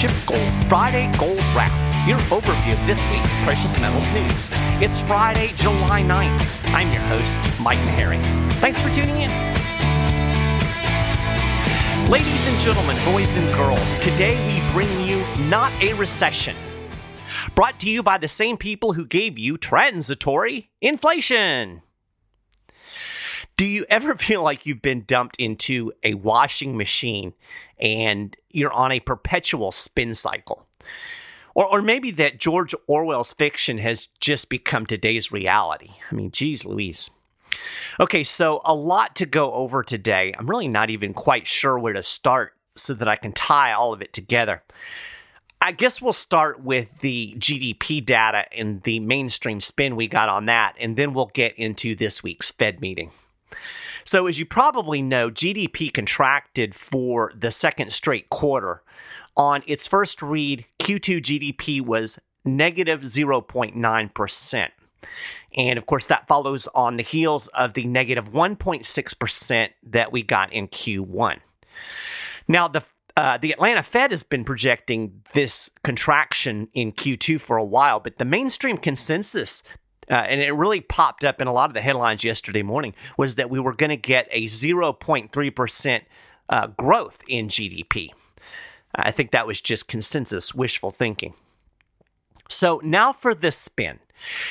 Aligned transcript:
Flagship 0.00 0.26
Gold 0.26 0.64
Friday 0.66 1.12
Gold 1.18 1.42
Wrap, 1.54 2.08
your 2.08 2.18
overview 2.30 2.72
of 2.72 2.86
this 2.86 2.98
week's 3.10 3.36
precious 3.42 3.78
metals 3.80 4.08
news. 4.12 4.48
It's 4.80 4.98
Friday, 5.00 5.48
July 5.56 6.02
9th. 6.02 6.72
I'm 6.72 6.90
your 6.90 7.02
host, 7.02 7.38
Mike 7.60 7.78
Maharrey. 7.80 8.22
Thanks 8.54 8.80
for 8.80 8.88
tuning 8.88 9.20
in. 9.20 9.30
Ladies 12.10 12.48
and 12.48 12.60
gentlemen, 12.60 12.96
boys 13.04 13.36
and 13.36 13.54
girls, 13.54 13.94
today 13.96 14.36
we 14.46 14.72
bring 14.72 14.88
you 15.06 15.22
Not 15.50 15.70
a 15.82 15.92
Recession. 15.94 16.56
Brought 17.54 17.78
to 17.80 17.90
you 17.90 18.02
by 18.02 18.16
the 18.16 18.28
same 18.28 18.56
people 18.56 18.94
who 18.94 19.04
gave 19.04 19.38
you 19.38 19.58
transitory 19.58 20.70
inflation. 20.80 21.82
Do 23.60 23.66
you 23.66 23.84
ever 23.90 24.14
feel 24.16 24.42
like 24.42 24.64
you've 24.64 24.80
been 24.80 25.04
dumped 25.06 25.36
into 25.36 25.92
a 26.02 26.14
washing 26.14 26.78
machine 26.78 27.34
and 27.78 28.34
you're 28.50 28.72
on 28.72 28.90
a 28.90 29.00
perpetual 29.00 29.70
spin 29.70 30.14
cycle? 30.14 30.66
Or, 31.54 31.66
or 31.66 31.82
maybe 31.82 32.10
that 32.12 32.40
George 32.40 32.74
Orwell's 32.86 33.34
fiction 33.34 33.76
has 33.76 34.06
just 34.18 34.48
become 34.48 34.86
today's 34.86 35.30
reality. 35.30 35.90
I 36.10 36.14
mean, 36.14 36.30
geez 36.30 36.64
Louise. 36.64 37.10
Okay, 38.00 38.24
so 38.24 38.62
a 38.64 38.72
lot 38.72 39.14
to 39.16 39.26
go 39.26 39.52
over 39.52 39.82
today. 39.82 40.32
I'm 40.38 40.48
really 40.48 40.68
not 40.68 40.88
even 40.88 41.12
quite 41.12 41.46
sure 41.46 41.78
where 41.78 41.92
to 41.92 42.02
start 42.02 42.54
so 42.76 42.94
that 42.94 43.08
I 43.08 43.16
can 43.16 43.32
tie 43.32 43.74
all 43.74 43.92
of 43.92 44.00
it 44.00 44.14
together. 44.14 44.62
I 45.60 45.72
guess 45.72 46.00
we'll 46.00 46.14
start 46.14 46.62
with 46.62 46.88
the 47.00 47.34
GDP 47.38 48.02
data 48.02 48.46
and 48.56 48.82
the 48.84 49.00
mainstream 49.00 49.60
spin 49.60 49.96
we 49.96 50.08
got 50.08 50.30
on 50.30 50.46
that, 50.46 50.76
and 50.80 50.96
then 50.96 51.12
we'll 51.12 51.30
get 51.34 51.58
into 51.58 51.94
this 51.94 52.22
week's 52.22 52.50
Fed 52.50 52.80
meeting. 52.80 53.10
So, 54.04 54.26
as 54.26 54.38
you 54.38 54.46
probably 54.46 55.02
know, 55.02 55.30
GDP 55.30 55.92
contracted 55.92 56.74
for 56.74 57.32
the 57.36 57.50
second 57.50 57.92
straight 57.92 58.30
quarter. 58.30 58.82
On 59.36 59.62
its 59.66 59.86
first 59.86 60.22
read, 60.22 60.66
Q2 60.80 61.20
GDP 61.22 61.80
was 61.80 62.18
negative 62.44 63.02
0.9%. 63.02 64.68
And 65.56 65.78
of 65.78 65.86
course, 65.86 66.06
that 66.06 66.26
follows 66.26 66.68
on 66.74 66.96
the 66.96 67.02
heels 67.02 67.46
of 67.48 67.74
the 67.74 67.84
negative 67.84 68.32
1.6% 68.32 69.68
that 69.84 70.12
we 70.12 70.22
got 70.22 70.52
in 70.52 70.68
Q1. 70.68 71.38
Now, 72.48 72.68
the 72.68 72.84
uh, 73.16 73.36
the 73.36 73.52
Atlanta 73.52 73.82
Fed 73.82 74.12
has 74.12 74.22
been 74.22 74.44
projecting 74.44 75.22
this 75.34 75.68
contraction 75.82 76.68
in 76.72 76.92
Q2 76.92 77.40
for 77.40 77.56
a 77.56 77.64
while, 77.64 78.00
but 78.00 78.18
the 78.18 78.24
mainstream 78.24 78.78
consensus 78.78 79.62
uh, 80.10 80.14
and 80.14 80.40
it 80.40 80.52
really 80.52 80.80
popped 80.80 81.24
up 81.24 81.40
in 81.40 81.46
a 81.46 81.52
lot 81.52 81.70
of 81.70 81.74
the 81.74 81.80
headlines 81.80 82.24
yesterday 82.24 82.62
morning, 82.62 82.94
was 83.16 83.36
that 83.36 83.50
we 83.50 83.60
were 83.60 83.72
going 83.72 83.90
to 83.90 83.96
get 83.96 84.28
a 84.30 84.44
0.3% 84.44 86.00
uh, 86.48 86.66
growth 86.66 87.22
in 87.28 87.48
GDP. 87.48 88.10
I 88.94 89.12
think 89.12 89.30
that 89.30 89.46
was 89.46 89.60
just 89.60 89.88
consensus 89.88 90.54
wishful 90.54 90.90
thinking. 90.90 91.34
So 92.48 92.80
now 92.82 93.12
for 93.12 93.34
this 93.34 93.56
spin, 93.56 94.00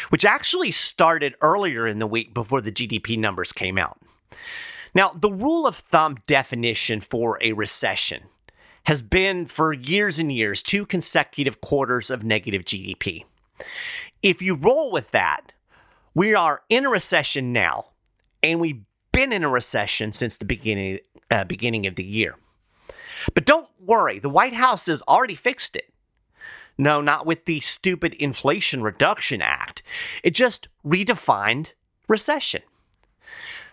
which 0.10 0.26
actually 0.26 0.72
started 0.72 1.36
earlier 1.42 1.86
in 1.86 2.00
the 2.00 2.08
week 2.08 2.34
before 2.34 2.62
the 2.62 2.72
GDP 2.72 3.20
numbers 3.20 3.52
came 3.52 3.78
out. 3.78 4.00
Now, 4.96 5.12
the 5.14 5.32
rule 5.32 5.68
of 5.68 5.76
thumb 5.76 6.18
definition 6.26 7.02
for 7.02 7.38
a 7.42 7.54
recession 7.54 8.24
has 8.86 9.02
been 9.02 9.46
for 9.46 9.74
years 9.74 10.18
and 10.18 10.32
years 10.32 10.64
two 10.64 10.86
consecutive 10.86 11.62
quarters 11.62 12.10
of 12.10 12.24
negative 12.24 12.64
GDP. 12.64 13.26
If 14.22 14.42
you 14.42 14.56
roll 14.56 14.92
with 14.92 15.12
that, 15.12 15.54
we 16.14 16.34
are 16.36 16.62
in 16.70 16.86
a 16.86 16.90
recession 16.90 17.54
now, 17.54 17.88
and 18.44 18.60
we've 18.60 18.82
been 19.12 19.32
in 19.32 19.44
a 19.44 19.50
recession 19.50 20.12
since 20.12 20.38
the 20.38 20.46
beginning 20.46 21.00
uh, 21.32 21.44
beginning 21.44 21.86
of 21.86 21.96
the 21.96 22.04
year. 22.04 22.36
But 23.34 23.46
don't 23.46 23.70
worry, 23.80 24.20
the 24.20 24.30
White 24.30 24.54
House 24.54 24.88
has 24.88 25.02
already 25.04 25.36
fixed 25.36 25.76
it. 25.76 25.94
No, 26.78 27.02
not 27.02 27.26
with 27.26 27.46
the 27.46 27.60
stupid 27.60 28.14
Inflation 28.14 28.82
Reduction 28.82 29.42
Act. 29.42 29.84
It 30.24 30.32
just 30.32 30.70
redefined 30.86 31.72
recession. 32.08 32.62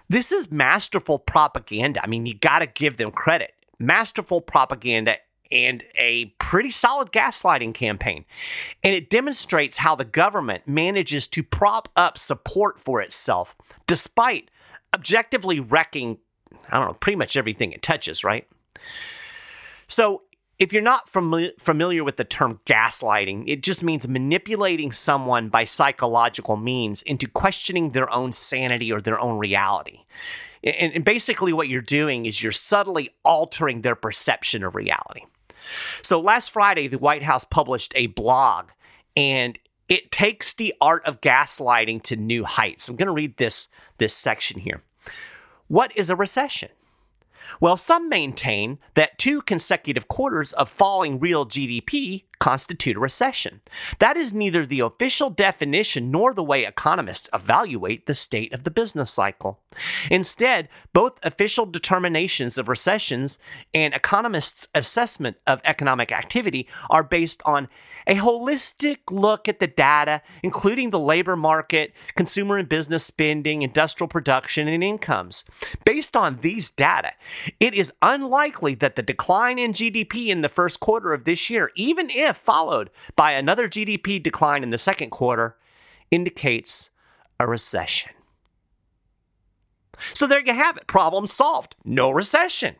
This 0.08 0.32
is 0.32 0.50
masterful 0.50 1.18
propaganda. 1.18 2.00
I 2.02 2.08
mean, 2.08 2.26
you 2.26 2.34
got 2.34 2.60
to 2.60 2.66
give 2.66 2.96
them 2.96 3.10
credit. 3.10 3.54
Masterful 3.78 4.40
propaganda 4.40 5.16
and 5.50 5.84
a 5.96 6.26
pretty 6.38 6.70
solid 6.70 7.12
gaslighting 7.12 7.74
campaign. 7.74 8.24
And 8.82 8.94
it 8.94 9.10
demonstrates 9.10 9.76
how 9.76 9.94
the 9.94 10.04
government 10.04 10.66
manages 10.66 11.26
to 11.28 11.42
prop 11.42 11.88
up 11.96 12.18
support 12.18 12.80
for 12.80 13.00
itself 13.00 13.56
despite 13.86 14.50
objectively 14.94 15.60
wrecking, 15.60 16.18
I 16.70 16.78
don't 16.78 16.88
know, 16.88 16.94
pretty 16.94 17.16
much 17.16 17.36
everything 17.36 17.72
it 17.72 17.82
touches, 17.82 18.24
right? 18.24 18.46
So, 19.88 20.22
if 20.58 20.72
you're 20.72 20.82
not 20.82 21.12
fami- 21.12 21.52
familiar 21.60 22.02
with 22.02 22.16
the 22.16 22.24
term 22.24 22.60
gaslighting, 22.64 23.44
it 23.46 23.62
just 23.62 23.84
means 23.84 24.08
manipulating 24.08 24.90
someone 24.90 25.50
by 25.50 25.64
psychological 25.64 26.56
means 26.56 27.02
into 27.02 27.28
questioning 27.28 27.90
their 27.90 28.10
own 28.10 28.32
sanity 28.32 28.90
or 28.90 29.02
their 29.02 29.20
own 29.20 29.38
reality. 29.38 30.00
And 30.64 31.04
basically, 31.04 31.52
what 31.52 31.68
you're 31.68 31.80
doing 31.80 32.26
is 32.26 32.42
you're 32.42 32.50
subtly 32.50 33.10
altering 33.24 33.82
their 33.82 33.94
perception 33.94 34.64
of 34.64 34.74
reality. 34.74 35.22
So 36.02 36.20
last 36.20 36.50
Friday, 36.50 36.88
the 36.88 36.98
White 36.98 37.22
House 37.22 37.44
published 37.44 37.92
a 37.96 38.08
blog, 38.08 38.66
and 39.16 39.58
it 39.88 40.10
takes 40.10 40.52
the 40.52 40.74
art 40.80 41.04
of 41.06 41.20
gaslighting 41.20 42.02
to 42.04 42.16
new 42.16 42.44
heights. 42.44 42.88
I'm 42.88 42.96
going 42.96 43.06
to 43.06 43.12
read 43.12 43.36
this, 43.36 43.68
this 43.98 44.14
section 44.14 44.60
here. 44.60 44.82
What 45.68 45.96
is 45.96 46.10
a 46.10 46.16
recession? 46.16 46.70
Well, 47.60 47.76
some 47.76 48.08
maintain 48.08 48.78
that 48.94 49.18
two 49.18 49.40
consecutive 49.42 50.08
quarters 50.08 50.52
of 50.54 50.68
falling 50.68 51.18
real 51.18 51.46
GDP 51.46 52.24
constitute 52.38 52.96
a 52.96 53.00
recession. 53.00 53.60
That 53.98 54.16
is 54.16 54.32
neither 54.32 54.66
the 54.66 54.80
official 54.80 55.30
definition 55.30 56.10
nor 56.10 56.34
the 56.34 56.42
way 56.42 56.64
economists 56.64 57.28
evaluate 57.32 58.06
the 58.06 58.14
state 58.14 58.52
of 58.52 58.64
the 58.64 58.70
business 58.70 59.10
cycle. 59.10 59.60
Instead, 60.10 60.68
both 60.92 61.18
official 61.22 61.66
determinations 61.66 62.58
of 62.58 62.68
recessions 62.68 63.38
and 63.74 63.94
economists' 63.94 64.68
assessment 64.74 65.36
of 65.46 65.60
economic 65.64 66.12
activity 66.12 66.68
are 66.90 67.02
based 67.02 67.42
on 67.44 67.68
a 68.06 68.14
holistic 68.14 68.98
look 69.10 69.48
at 69.48 69.58
the 69.58 69.66
data, 69.66 70.22
including 70.42 70.90
the 70.90 70.98
labor 70.98 71.36
market, 71.36 71.92
consumer 72.14 72.56
and 72.56 72.68
business 72.68 73.04
spending, 73.04 73.62
industrial 73.62 74.08
production, 74.08 74.68
and 74.68 74.84
incomes. 74.84 75.44
Based 75.84 76.16
on 76.16 76.38
these 76.40 76.70
data, 76.70 77.12
it 77.58 77.74
is 77.74 77.92
unlikely 78.02 78.76
that 78.76 78.96
the 78.96 79.02
decline 79.02 79.58
in 79.58 79.72
GDP 79.72 80.28
in 80.28 80.42
the 80.42 80.48
first 80.48 80.78
quarter 80.80 81.12
of 81.12 81.24
this 81.24 81.50
year, 81.50 81.70
even 81.74 82.08
if 82.10 82.25
if 82.26 82.36
followed 82.36 82.90
by 83.14 83.32
another 83.32 83.68
GDP 83.68 84.22
decline 84.22 84.62
in 84.62 84.70
the 84.70 84.78
second 84.78 85.10
quarter, 85.10 85.56
indicates 86.10 86.90
a 87.40 87.46
recession. 87.46 88.12
So 90.14 90.26
there 90.26 90.40
you 90.40 90.54
have 90.54 90.76
it. 90.76 90.86
Problem 90.86 91.26
solved. 91.26 91.74
No 91.84 92.10
recession. 92.10 92.76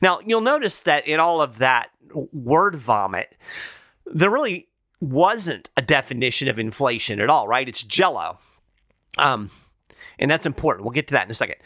Now, 0.00 0.20
you'll 0.24 0.40
notice 0.40 0.82
that 0.82 1.06
in 1.06 1.20
all 1.20 1.40
of 1.40 1.58
that 1.58 1.90
word 2.32 2.76
vomit, 2.76 3.34
there 4.06 4.30
really 4.30 4.68
wasn't 5.00 5.70
a 5.76 5.82
definition 5.82 6.48
of 6.48 6.58
inflation 6.58 7.20
at 7.20 7.30
all, 7.30 7.48
right? 7.48 7.68
It's 7.68 7.82
jello. 7.82 8.38
Um, 9.18 9.50
and 10.18 10.30
that's 10.30 10.46
important. 10.46 10.84
We'll 10.84 10.92
get 10.92 11.08
to 11.08 11.14
that 11.14 11.24
in 11.24 11.30
a 11.30 11.34
second. 11.34 11.56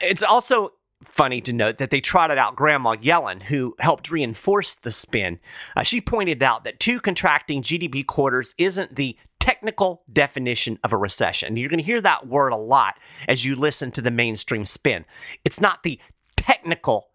It's 0.00 0.22
also 0.22 0.72
funny 1.04 1.40
to 1.42 1.52
note 1.52 1.78
that 1.78 1.90
they 1.90 2.00
trotted 2.00 2.38
out 2.38 2.56
Grandma 2.56 2.94
Yellen, 2.94 3.42
who 3.42 3.74
helped 3.78 4.10
reinforce 4.10 4.74
the 4.74 4.90
spin. 4.90 5.38
Uh, 5.76 5.82
she 5.82 6.00
pointed 6.00 6.42
out 6.42 6.64
that 6.64 6.80
two 6.80 7.00
contracting 7.00 7.62
GDP 7.62 8.06
quarters 8.06 8.54
isn't 8.58 8.96
the 8.96 9.16
technical 9.40 10.02
definition 10.10 10.78
of 10.82 10.92
a 10.92 10.96
recession. 10.96 11.56
You're 11.56 11.68
going 11.68 11.78
to 11.78 11.84
hear 11.84 12.00
that 12.00 12.26
word 12.26 12.52
a 12.52 12.56
lot 12.56 12.98
as 13.28 13.44
you 13.44 13.54
listen 13.56 13.90
to 13.92 14.00
the 14.00 14.10
mainstream 14.10 14.64
spin. 14.64 15.04
It's 15.44 15.60
not 15.60 15.82
the 15.82 16.00
technical 16.36 17.08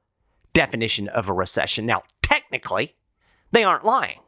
definition 0.53 1.07
of 1.07 1.29
a 1.29 1.33
recession. 1.33 1.85
Now, 1.85 2.03
technically, 2.21 2.95
they 3.51 3.63
aren't 3.63 3.85
lying. 3.85 4.19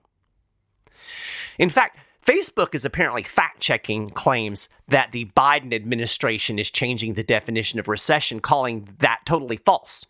In 1.59 1.69
fact, 1.69 1.97
Facebook 2.25 2.75
is 2.75 2.85
apparently 2.85 3.23
fact 3.23 3.59
checking 3.59 4.09
claims 4.09 4.69
that 4.87 5.11
the 5.11 5.25
Biden 5.35 5.73
administration 5.73 6.59
is 6.59 6.69
changing 6.69 7.13
the 7.13 7.23
definition 7.23 7.79
of 7.79 7.87
recession, 7.87 8.39
calling 8.39 8.89
that 8.99 9.21
totally 9.25 9.57
false. 9.57 10.05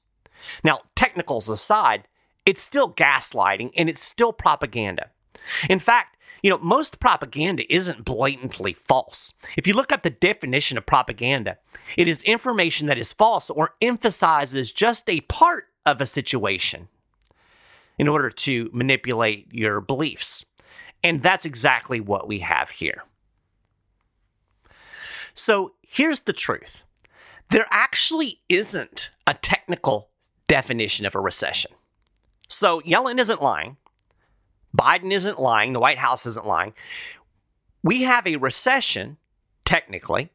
Now, 0.64 0.82
technicals 0.96 1.48
aside, 1.50 2.08
it's 2.46 2.62
still 2.62 2.92
gaslighting 2.92 3.72
and 3.78 3.88
it's 3.88 4.04
still 4.04 4.34
propaganda. 4.34 5.10
In 5.70 5.80
fact, 5.80 6.18
you 6.44 6.50
know, 6.50 6.58
most 6.58 7.00
propaganda 7.00 7.72
isn't 7.74 8.04
blatantly 8.04 8.74
false. 8.74 9.34
If 9.56 9.68
you 9.68 9.74
look 9.74 9.92
up 9.92 10.04
the 10.04 10.10
definition 10.10 10.78
of 10.78 10.86
propaganda, 10.86 11.58
it 11.96 12.08
is 12.08 12.24
information 12.24 12.88
that 12.88 12.98
is 12.98 13.14
false 13.14 13.50
or 13.50 13.76
emphasizes 13.82 14.72
just 14.72 15.10
a 15.10 15.22
part 15.22 15.66
of 15.86 16.02
a 16.02 16.06
situation 16.06 16.88
in 17.98 18.08
order 18.08 18.32
to 18.32 18.70
manipulate 18.74 19.54
your 19.54 19.80
beliefs. 19.80 20.44
And 21.04 21.24
that's 21.24 21.46
exactly 21.46 22.00
what 22.00 22.28
we 22.28 22.40
have 22.40 22.70
here. 22.70 23.04
So 25.34 25.74
here's 25.82 26.22
the 26.22 26.34
truth 26.34 26.86
there 27.50 27.66
actually 27.70 28.40
isn't 28.48 29.10
a 29.28 29.34
technical 29.34 30.10
definition 30.48 31.06
of 31.06 31.16
a 31.16 31.20
recession. 31.20 31.72
So 32.48 32.82
Yellen 32.82 33.20
isn't 33.20 33.42
lying. 33.42 33.78
Biden 34.78 35.12
isn't 35.12 35.40
lying. 35.40 35.74
The 35.74 35.80
White 35.80 35.98
House 35.98 36.26
isn't 36.26 36.46
lying. 36.46 36.74
We 37.84 38.04
have 38.04 38.26
a 38.26 38.38
recession, 38.38 39.18
technically, 39.66 40.30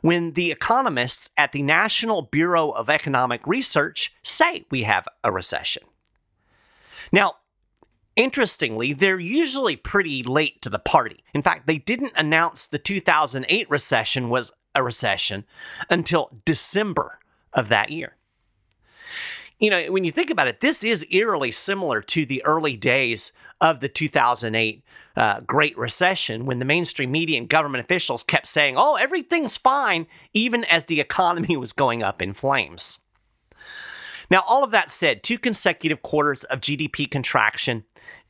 when 0.00 0.32
the 0.32 0.50
economists 0.50 1.28
at 1.36 1.52
the 1.52 1.62
National 1.62 2.22
Bureau 2.22 2.70
of 2.70 2.88
Economic 2.88 3.46
Research 3.46 4.14
say 4.22 4.64
we 4.70 4.84
have 4.84 5.06
a 5.24 5.32
recession. 5.32 5.82
Now, 7.10 7.36
interestingly, 8.16 8.92
they're 8.92 9.18
usually 9.18 9.76
pretty 9.76 10.22
late 10.22 10.62
to 10.62 10.70
the 10.70 10.78
party. 10.78 11.22
In 11.34 11.42
fact, 11.42 11.66
they 11.66 11.78
didn't 11.78 12.12
announce 12.16 12.66
the 12.66 12.78
2008 12.78 13.70
recession 13.70 14.28
was 14.28 14.52
a 14.74 14.82
recession 14.82 15.44
until 15.90 16.30
December 16.44 17.18
of 17.52 17.68
that 17.68 17.90
year. 17.90 18.16
You 19.58 19.70
know, 19.70 19.92
when 19.92 20.02
you 20.02 20.10
think 20.10 20.30
about 20.30 20.48
it, 20.48 20.60
this 20.60 20.82
is 20.82 21.06
eerily 21.10 21.52
similar 21.52 22.02
to 22.02 22.26
the 22.26 22.44
early 22.44 22.76
days 22.76 23.30
of 23.60 23.78
the 23.78 23.88
2008 23.88 24.82
uh, 25.14 25.40
Great 25.40 25.78
Recession 25.78 26.46
when 26.46 26.58
the 26.58 26.64
mainstream 26.64 27.12
media 27.12 27.38
and 27.38 27.48
government 27.48 27.84
officials 27.84 28.24
kept 28.24 28.48
saying, 28.48 28.74
oh, 28.76 28.96
everything's 28.96 29.56
fine, 29.56 30.08
even 30.32 30.64
as 30.64 30.86
the 30.86 31.00
economy 31.00 31.56
was 31.58 31.72
going 31.72 32.02
up 32.02 32.20
in 32.20 32.34
flames. 32.34 32.98
Now, 34.32 34.44
all 34.48 34.64
of 34.64 34.70
that 34.70 34.90
said, 34.90 35.22
two 35.22 35.38
consecutive 35.38 36.00
quarters 36.00 36.42
of 36.44 36.62
GDP 36.62 37.08
contraction 37.08 37.84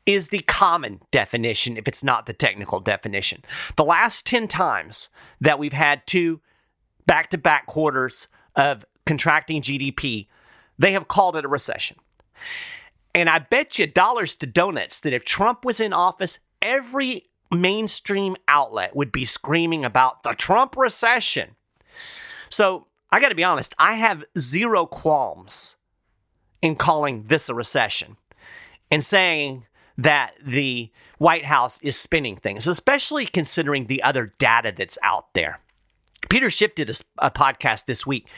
is 0.05 0.29
the 0.29 0.41
common 0.41 1.01
definition 1.13 1.77
if 1.77 1.87
it's 1.87 2.03
not 2.03 2.27
the 2.27 2.33
technical 2.33 2.81
definition. 2.81 3.45
The 3.77 3.85
last 3.85 4.27
10 4.27 4.49
times 4.49 5.11
that 5.41 5.61
we've 5.61 5.73
had 5.73 6.05
two 6.09 6.41
back 7.07 7.31
to 7.31 7.39
back 7.39 7.67
quarters 7.67 8.27
of 8.57 8.85
contracting 9.07 9.63
GDP, 9.63 10.27
they 10.77 10.91
have 10.91 11.07
called 11.07 11.37
it 11.37 11.45
a 11.45 11.49
recession. 11.49 11.99
And 13.15 13.31
I 13.31 13.39
bet 13.39 13.79
you 13.79 13.87
dollars 13.87 14.35
to 14.37 14.47
donuts 14.49 14.99
that 15.01 15.13
if 15.13 15.25
Trump 15.25 15.65
was 15.65 15.79
in 15.79 15.93
office, 15.93 16.41
every 16.61 17.31
mainstream 17.53 18.35
outlet 18.49 18.97
would 18.97 19.13
be 19.13 19.25
screaming 19.25 19.85
about 19.85 20.25
the 20.25 20.33
Trump 20.33 20.77
recession. 20.77 21.51
So 22.49 22.89
I 23.13 23.21
got 23.21 23.29
to 23.29 23.37
be 23.37 23.45
honest, 23.45 23.73
I 23.79 23.95
have 23.95 24.25
zero 24.37 24.85
qualms 24.85 25.77
in 26.63 26.77
calling 26.77 27.25
this 27.25 27.49
a 27.49 27.55
recession 27.55 28.17
and 28.91 29.05
saying 29.05 29.67
that 29.99 30.33
the 30.45 30.91
White 31.19 31.45
House 31.45 31.81
is 31.83 31.99
spinning 31.99 32.37
things, 32.37 32.67
especially 32.67 33.27
considering 33.27 33.87
the 33.87 34.03
other 34.03 34.33
data 34.39 34.73
that's 34.77 34.97
out 35.03 35.35
there. 35.35 35.61
Peter 36.29 36.51
Schiff 36.51 36.75
did 36.75 36.89
a, 36.89 36.95
a 37.19 37.31
podcast 37.31 37.87
this 37.87 38.07
week 38.07 38.29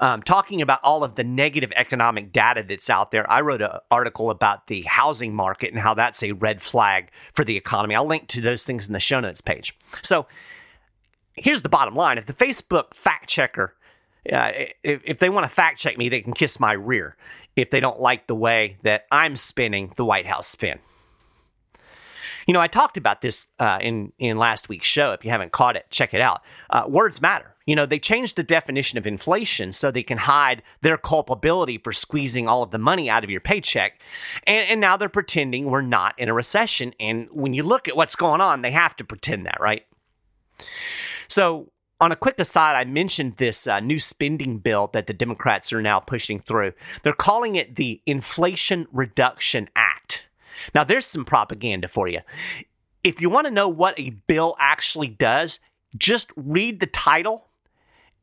um, 0.00 0.22
talking 0.22 0.60
about 0.60 0.80
all 0.82 1.04
of 1.04 1.14
the 1.14 1.24
negative 1.24 1.72
economic 1.76 2.32
data 2.32 2.64
that's 2.68 2.90
out 2.90 3.10
there. 3.10 3.30
I 3.30 3.40
wrote 3.42 3.62
an 3.62 3.70
article 3.90 4.30
about 4.30 4.66
the 4.66 4.82
housing 4.82 5.34
market 5.34 5.72
and 5.72 5.80
how 5.80 5.94
that's 5.94 6.22
a 6.22 6.32
red 6.32 6.62
flag 6.62 7.10
for 7.32 7.44
the 7.44 7.56
economy. 7.56 7.94
I'll 7.94 8.06
link 8.06 8.26
to 8.28 8.40
those 8.40 8.64
things 8.64 8.86
in 8.86 8.92
the 8.92 9.00
show 9.00 9.20
notes 9.20 9.40
page. 9.40 9.76
So 10.02 10.26
here's 11.34 11.62
the 11.62 11.68
bottom 11.68 11.94
line 11.94 12.18
if 12.18 12.26
the 12.26 12.32
Facebook 12.32 12.94
fact 12.94 13.28
checker, 13.28 13.74
uh, 14.32 14.50
if, 14.82 15.00
if 15.04 15.18
they 15.20 15.30
want 15.30 15.44
to 15.44 15.54
fact 15.54 15.78
check 15.78 15.96
me, 15.96 16.08
they 16.08 16.20
can 16.20 16.32
kiss 16.32 16.58
my 16.58 16.72
rear 16.72 17.16
if 17.62 17.70
they 17.70 17.80
don't 17.80 18.00
like 18.00 18.26
the 18.26 18.34
way 18.34 18.76
that 18.82 19.06
I'm 19.10 19.36
spinning 19.36 19.92
the 19.96 20.04
White 20.04 20.26
House 20.26 20.46
spin. 20.46 20.78
You 22.46 22.54
know, 22.54 22.60
I 22.60 22.66
talked 22.66 22.96
about 22.96 23.20
this 23.20 23.46
uh, 23.58 23.78
in 23.82 24.12
in 24.18 24.38
last 24.38 24.70
week's 24.70 24.86
show. 24.86 25.12
If 25.12 25.22
you 25.22 25.30
haven't 25.30 25.52
caught 25.52 25.76
it, 25.76 25.84
check 25.90 26.14
it 26.14 26.22
out. 26.22 26.40
Uh, 26.70 26.84
words 26.88 27.20
matter. 27.20 27.54
You 27.66 27.76
know, 27.76 27.84
they 27.84 27.98
changed 27.98 28.36
the 28.36 28.42
definition 28.42 28.96
of 28.96 29.06
inflation 29.06 29.72
so 29.72 29.90
they 29.90 30.02
can 30.02 30.16
hide 30.16 30.62
their 30.80 30.96
culpability 30.96 31.76
for 31.76 31.92
squeezing 31.92 32.48
all 32.48 32.62
of 32.62 32.70
the 32.70 32.78
money 32.78 33.10
out 33.10 33.22
of 33.22 33.28
your 33.28 33.42
paycheck. 33.42 34.00
And, 34.46 34.66
and 34.70 34.80
now 34.80 34.96
they're 34.96 35.10
pretending 35.10 35.66
we're 35.66 35.82
not 35.82 36.18
in 36.18 36.30
a 36.30 36.32
recession. 36.32 36.94
And 36.98 37.28
when 37.30 37.52
you 37.52 37.62
look 37.62 37.86
at 37.86 37.94
what's 37.94 38.16
going 38.16 38.40
on, 38.40 38.62
they 38.62 38.70
have 38.70 38.96
to 38.96 39.04
pretend 39.04 39.44
that, 39.44 39.58
right? 39.60 39.84
So, 41.28 41.70
on 42.00 42.12
a 42.12 42.16
quick 42.16 42.38
aside, 42.38 42.76
I 42.76 42.84
mentioned 42.84 43.36
this 43.36 43.66
uh, 43.66 43.80
new 43.80 43.98
spending 43.98 44.58
bill 44.58 44.88
that 44.92 45.06
the 45.06 45.12
Democrats 45.12 45.72
are 45.72 45.82
now 45.82 45.98
pushing 45.98 46.38
through. 46.38 46.72
They're 47.02 47.12
calling 47.12 47.56
it 47.56 47.76
the 47.76 48.00
Inflation 48.06 48.86
Reduction 48.92 49.68
Act. 49.74 50.24
Now, 50.74 50.84
there's 50.84 51.06
some 51.06 51.24
propaganda 51.24 51.88
for 51.88 52.08
you. 52.08 52.20
If 53.02 53.20
you 53.20 53.30
want 53.30 53.46
to 53.46 53.52
know 53.52 53.68
what 53.68 53.98
a 53.98 54.10
bill 54.10 54.56
actually 54.60 55.08
does, 55.08 55.60
just 55.96 56.30
read 56.36 56.80
the 56.80 56.86
title, 56.86 57.46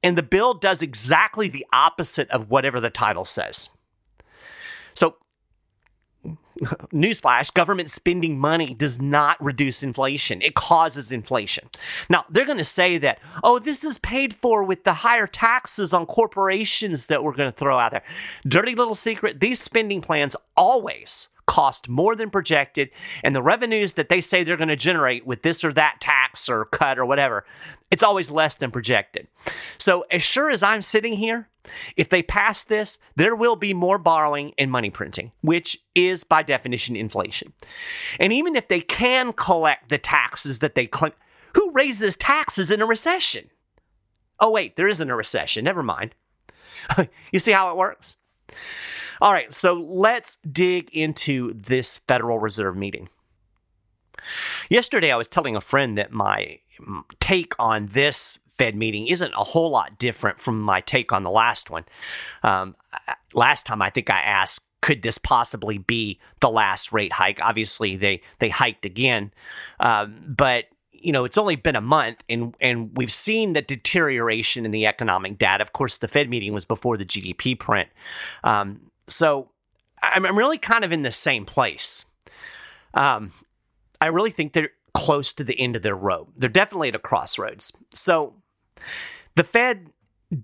and 0.04 0.18
the 0.18 0.24
bill 0.24 0.54
does 0.54 0.82
exactly 0.82 1.50
the 1.50 1.66
opposite 1.74 2.30
of 2.30 2.50
whatever 2.50 2.80
the 2.80 2.90
title 2.90 3.26
says. 3.26 3.70
So, 4.94 5.16
newsflash 6.94 7.54
government 7.54 7.90
spending 7.90 8.40
money 8.40 8.74
does 8.74 9.02
not 9.02 9.42
reduce 9.44 9.84
inflation, 9.84 10.42
it 10.42 10.56
causes 10.56 11.12
inflation. 11.12 11.70
Now, 12.10 12.26
they're 12.30 12.46
going 12.46 12.58
to 12.58 12.64
say 12.64 12.98
that, 13.00 13.20
oh, 13.44 13.60
this 13.60 13.84
is 13.84 13.98
paid 13.98 14.34
for 14.34 14.64
with 14.64 14.84
the 14.84 14.94
higher 14.94 15.28
taxes 15.28 15.94
on 15.94 16.06
corporations 16.06 17.08
that 17.08 17.24
we're 17.24 17.34
going 17.34 17.52
to 17.52 17.58
throw 17.58 17.78
out 17.78 17.92
there. 17.92 18.04
Dirty 18.48 18.76
little 18.76 18.96
secret 18.96 19.40
these 19.40 19.60
spending 19.60 20.02
plans 20.02 20.36
always 20.56 21.30
cost 21.48 21.88
more 21.88 22.16
than 22.16 22.30
projected, 22.30 22.90
and 23.24 23.36
the 23.36 23.42
revenues 23.42 23.94
that 23.94 24.10
they 24.10 24.22
say 24.22 24.44
they're 24.44 24.58
going 24.58 24.68
to 24.70 24.76
generate 24.76 25.26
with 25.26 25.42
this 25.42 25.64
or 25.64 25.72
that 25.74 25.98
tax 26.02 26.50
or 26.50 26.66
cut 26.66 26.98
or 26.98 27.06
whatever, 27.06 27.46
it's 27.92 28.04
always 28.04 28.32
less 28.32 28.56
than 28.56 28.72
projected. 28.72 29.28
So, 29.78 30.06
as 30.12 30.24
sure 30.24 30.50
as 30.50 30.64
I'm 30.64 30.82
sitting 30.82 31.14
here, 31.14 31.50
if 31.96 32.10
they 32.10 32.24
pass 32.24 32.64
this, 32.64 33.00
there 33.16 33.36
will 33.36 33.56
be 33.56 33.74
more 33.74 33.98
borrowing 33.98 34.54
and 34.58 34.72
money 34.72 34.90
printing, 34.90 35.32
which 35.42 35.82
is 35.94 36.24
by 36.24 36.44
definition 36.44 36.96
inflation. 36.96 37.54
And 38.20 38.34
even 38.34 38.56
if 38.56 38.68
they 38.68 38.82
can 38.82 39.34
collect 39.34 39.90
the 39.90 39.98
taxes 39.98 40.60
that 40.60 40.76
they 40.76 40.88
claim, 40.88 41.14
who 41.54 41.72
raises 41.72 42.16
taxes 42.16 42.70
in 42.70 42.82
a 42.82 42.86
recession? 42.86 43.50
Oh, 44.40 44.52
wait, 44.52 44.76
there 44.76 44.88
isn't 44.88 45.10
a 45.10 45.16
recession. 45.16 45.64
Never 45.64 45.84
mind. 45.84 46.14
you 47.32 47.40
see 47.40 47.52
how 47.52 47.72
it 47.72 47.78
works? 47.78 48.18
All 49.26 49.34
right, 49.34 49.52
so 49.52 49.74
let's 49.74 50.36
dig 50.52 50.92
into 50.92 51.52
this 51.56 51.98
Federal 52.08 52.38
Reserve 52.38 52.78
meeting. 52.78 53.10
Yesterday, 54.70 55.12
I 55.12 55.16
was 55.16 55.28
telling 55.28 55.56
a 55.56 55.62
friend 55.62 55.98
that 55.98 56.12
my 56.12 56.60
take 57.20 57.56
on 57.58 57.88
this 57.88 58.38
Fed 58.60 58.76
meeting 58.76 59.08
isn't 59.08 59.34
a 59.34 59.44
whole 59.44 59.72
lot 59.72 59.98
different 59.98 60.40
from 60.40 60.62
my 60.62 60.80
take 60.80 61.12
on 61.12 61.24
the 61.24 61.32
last 61.32 61.72
one. 61.72 61.86
Um, 62.44 62.76
last 63.34 63.66
time, 63.66 63.82
I 63.82 63.90
think 63.90 64.12
I 64.12 64.20
asked, 64.20 64.64
could 64.84 65.02
this 65.02 65.18
possibly 65.18 65.80
be 65.80 66.20
the 66.40 66.50
last 66.52 66.94
rate 66.94 67.14
hike? 67.14 67.40
Obviously, 67.42 67.96
they 67.96 68.22
they 68.38 68.50
hiked 68.50 68.86
again, 68.86 69.34
um, 69.80 70.36
but 70.38 70.66
you 70.92 71.12
know 71.12 71.26
it's 71.26 71.40
only 71.40 71.56
been 71.56 71.76
a 71.76 71.82
month, 71.82 72.24
and 72.30 72.54
and 72.62 72.96
we've 72.96 73.12
seen 73.12 73.54
the 73.54 73.64
deterioration 73.64 74.66
in 74.66 74.72
the 74.72 74.86
economic 74.86 75.40
data. 75.40 75.64
Of 75.64 75.74
course, 75.74 75.98
the 75.98 76.08
Fed 76.08 76.30
meeting 76.30 76.54
was 76.54 76.66
before 76.66 76.96
the 76.96 77.06
GDP 77.06 77.58
print. 77.58 77.90
Um, 78.44 78.82
so 79.08 79.50
I'm, 80.02 80.26
I'm 80.26 80.38
really 80.38 80.58
kind 80.58 80.84
of 80.84 80.92
in 80.92 81.04
the 81.04 81.12
same 81.12 81.46
place. 81.46 82.06
Um, 82.94 83.32
I 84.02 84.08
really 84.08 84.32
think 84.32 84.54
they're 84.54 84.72
close 84.94 85.34
to 85.34 85.44
the 85.44 85.60
end 85.60 85.76
of 85.76 85.84
their 85.84 85.96
rope. 85.96 86.32
They're 86.38 86.50
definitely 86.50 86.90
at 86.90 86.96
a 86.96 87.00
crossroads. 87.00 87.74
So 87.94 88.34
the 89.36 89.44
Fed 89.44 89.90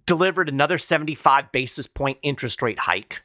delivered 0.06 0.50
another 0.50 0.78
75 0.78 1.52
basis 1.52 1.88
point 1.88 2.18
interest 2.22 2.62
rate 2.62 2.80
hike. 2.80 3.22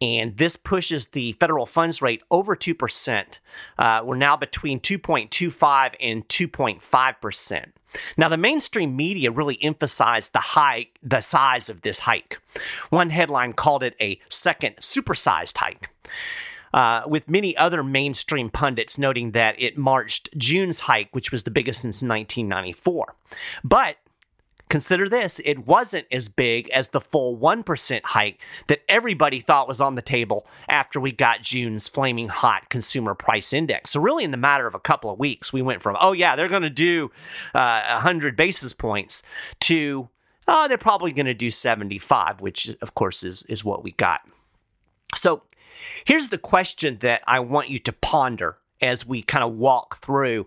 And 0.00 0.36
this 0.36 0.56
pushes 0.56 1.08
the 1.08 1.32
federal 1.32 1.66
funds 1.66 2.00
rate 2.00 2.22
over 2.30 2.54
2%. 2.54 3.24
Uh, 3.78 4.00
we're 4.04 4.16
now 4.16 4.36
between 4.36 4.78
2.25 4.80 5.94
and 6.00 6.28
2.5%. 6.28 7.64
Now, 8.16 8.28
the 8.28 8.36
mainstream 8.36 8.96
media 8.96 9.30
really 9.30 9.58
emphasized 9.62 10.32
the 10.32 10.38
hike, 10.38 10.98
the 11.02 11.20
size 11.20 11.68
of 11.68 11.80
this 11.82 12.00
hike. 12.00 12.38
One 12.90 13.10
headline 13.10 13.54
called 13.54 13.82
it 13.82 13.96
a 14.00 14.20
second 14.28 14.76
supersized 14.76 15.56
hike. 15.56 15.90
Uh, 16.74 17.02
with 17.06 17.28
many 17.30 17.56
other 17.56 17.82
mainstream 17.82 18.50
pundits 18.50 18.98
noting 18.98 19.30
that 19.30 19.58
it 19.58 19.78
marched 19.78 20.28
June's 20.36 20.80
hike, 20.80 21.08
which 21.12 21.32
was 21.32 21.44
the 21.44 21.50
biggest 21.50 21.80
since 21.80 22.02
1994. 22.02 23.14
But 23.64 23.96
Consider 24.68 25.08
this 25.08 25.40
it 25.44 25.66
wasn't 25.66 26.06
as 26.10 26.28
big 26.28 26.68
as 26.70 26.88
the 26.88 27.00
full 27.00 27.36
1% 27.36 28.00
hike 28.04 28.38
that 28.66 28.80
everybody 28.88 29.40
thought 29.40 29.68
was 29.68 29.80
on 29.80 29.94
the 29.94 30.02
table 30.02 30.46
after 30.68 31.00
we 31.00 31.12
got 31.12 31.42
June's 31.42 31.88
flaming 31.88 32.28
hot 32.28 32.68
consumer 32.68 33.14
price 33.14 33.52
index. 33.52 33.90
So, 33.90 34.00
really, 34.00 34.24
in 34.24 34.30
the 34.30 34.36
matter 34.36 34.66
of 34.66 34.74
a 34.74 34.80
couple 34.80 35.10
of 35.10 35.18
weeks, 35.18 35.52
we 35.52 35.62
went 35.62 35.82
from, 35.82 35.96
oh, 36.00 36.12
yeah, 36.12 36.36
they're 36.36 36.48
going 36.48 36.62
to 36.62 36.70
do 36.70 37.10
uh, 37.54 37.82
100 37.94 38.36
basis 38.36 38.72
points 38.72 39.22
to, 39.60 40.08
oh, 40.46 40.68
they're 40.68 40.78
probably 40.78 41.12
going 41.12 41.26
to 41.26 41.34
do 41.34 41.50
75, 41.50 42.40
which, 42.40 42.74
of 42.80 42.94
course, 42.94 43.22
is, 43.22 43.44
is 43.44 43.64
what 43.64 43.82
we 43.82 43.92
got. 43.92 44.20
So, 45.14 45.42
here's 46.04 46.28
the 46.28 46.38
question 46.38 46.98
that 47.00 47.22
I 47.26 47.40
want 47.40 47.70
you 47.70 47.78
to 47.80 47.92
ponder 47.92 48.58
as 48.80 49.06
we 49.06 49.22
kind 49.22 49.44
of 49.44 49.54
walk 49.54 49.96
through 49.96 50.46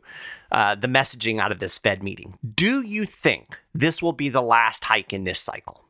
uh, 0.51 0.75
the 0.75 0.87
messaging 0.87 1.39
out 1.39 1.51
of 1.51 1.59
this 1.59 1.77
Fed 1.77 2.03
meeting. 2.03 2.37
Do 2.55 2.81
you 2.81 3.05
think 3.05 3.59
this 3.73 4.01
will 4.01 4.13
be 4.13 4.29
the 4.29 4.41
last 4.41 4.85
hike 4.85 5.13
in 5.13 5.23
this 5.23 5.39
cycle? 5.39 5.85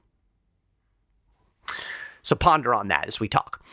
So 2.21 2.35
ponder 2.35 2.73
on 2.73 2.87
that 2.89 3.07
as 3.07 3.19
we 3.19 3.27
talk. 3.27 3.63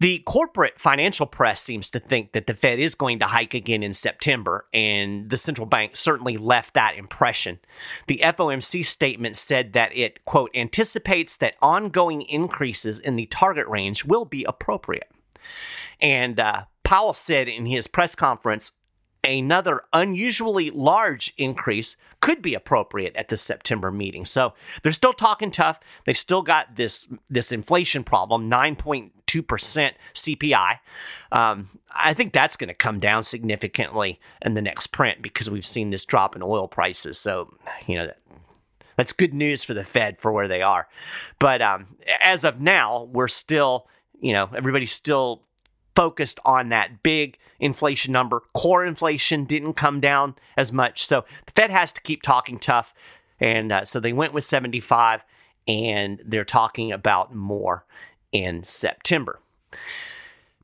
The 0.00 0.20
corporate 0.20 0.80
financial 0.80 1.26
press 1.26 1.62
seems 1.62 1.90
to 1.90 2.00
think 2.00 2.32
that 2.32 2.46
the 2.46 2.54
Fed 2.54 2.78
is 2.78 2.94
going 2.94 3.18
to 3.18 3.26
hike 3.26 3.52
again 3.52 3.82
in 3.82 3.92
September, 3.92 4.64
and 4.72 5.28
the 5.28 5.36
central 5.36 5.66
bank 5.66 5.94
certainly 5.94 6.38
left 6.38 6.72
that 6.72 6.96
impression. 6.96 7.58
The 8.06 8.22
FOMC 8.24 8.82
statement 8.82 9.36
said 9.36 9.74
that 9.74 9.94
it, 9.94 10.24
quote, 10.24 10.50
anticipates 10.54 11.36
that 11.36 11.56
ongoing 11.60 12.22
increases 12.22 12.98
in 12.98 13.16
the 13.16 13.26
target 13.26 13.68
range 13.68 14.06
will 14.06 14.24
be 14.24 14.42
appropriate. 14.44 15.10
And 16.00 16.40
uh, 16.40 16.62
Powell 16.82 17.12
said 17.12 17.46
in 17.46 17.66
his 17.66 17.86
press 17.86 18.14
conference 18.14 18.72
another 19.24 19.82
unusually 19.92 20.70
large 20.70 21.34
increase 21.36 21.96
could 22.20 22.42
be 22.42 22.54
appropriate 22.54 23.14
at 23.16 23.28
the 23.28 23.36
September 23.36 23.90
meeting. 23.90 24.24
So 24.24 24.54
they're 24.82 24.92
still 24.92 25.12
talking 25.12 25.50
tough. 25.50 25.80
They've 26.04 26.16
still 26.16 26.42
got 26.42 26.76
this 26.76 27.12
this 27.28 27.52
inflation 27.52 28.04
problem, 28.04 28.50
9.2% 28.50 29.10
CPI. 30.14 30.78
Um, 31.32 31.68
I 31.92 32.14
think 32.14 32.32
that's 32.32 32.56
going 32.56 32.68
to 32.68 32.74
come 32.74 33.00
down 33.00 33.22
significantly 33.22 34.20
in 34.42 34.54
the 34.54 34.62
next 34.62 34.88
print 34.88 35.22
because 35.22 35.50
we've 35.50 35.66
seen 35.66 35.90
this 35.90 36.04
drop 36.04 36.36
in 36.36 36.42
oil 36.42 36.68
prices. 36.68 37.18
So, 37.18 37.52
you 37.86 37.96
know, 37.96 38.10
that's 38.96 39.12
good 39.12 39.34
news 39.34 39.64
for 39.64 39.74
the 39.74 39.84
Fed 39.84 40.20
for 40.20 40.30
where 40.30 40.48
they 40.48 40.62
are. 40.62 40.88
But 41.38 41.62
um, 41.62 41.96
as 42.22 42.44
of 42.44 42.60
now, 42.60 43.08
we're 43.12 43.28
still, 43.28 43.88
you 44.20 44.32
know, 44.32 44.50
everybody's 44.54 44.92
still 44.92 45.42
focused 46.00 46.40
on 46.46 46.70
that 46.70 47.02
big 47.02 47.36
inflation 47.58 48.10
number. 48.10 48.40
Core 48.54 48.86
inflation 48.86 49.44
didn't 49.44 49.74
come 49.74 50.00
down 50.00 50.34
as 50.56 50.72
much. 50.72 51.04
So 51.04 51.26
the 51.44 51.52
Fed 51.52 51.70
has 51.70 51.92
to 51.92 52.00
keep 52.00 52.22
talking 52.22 52.58
tough. 52.58 52.94
And 53.38 53.70
uh, 53.70 53.84
so 53.84 54.00
they 54.00 54.14
went 54.14 54.32
with 54.32 54.44
75, 54.44 55.22
and 55.68 56.22
they're 56.24 56.46
talking 56.46 56.90
about 56.90 57.34
more 57.34 57.84
in 58.32 58.64
September. 58.64 59.40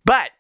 But 0.07 0.31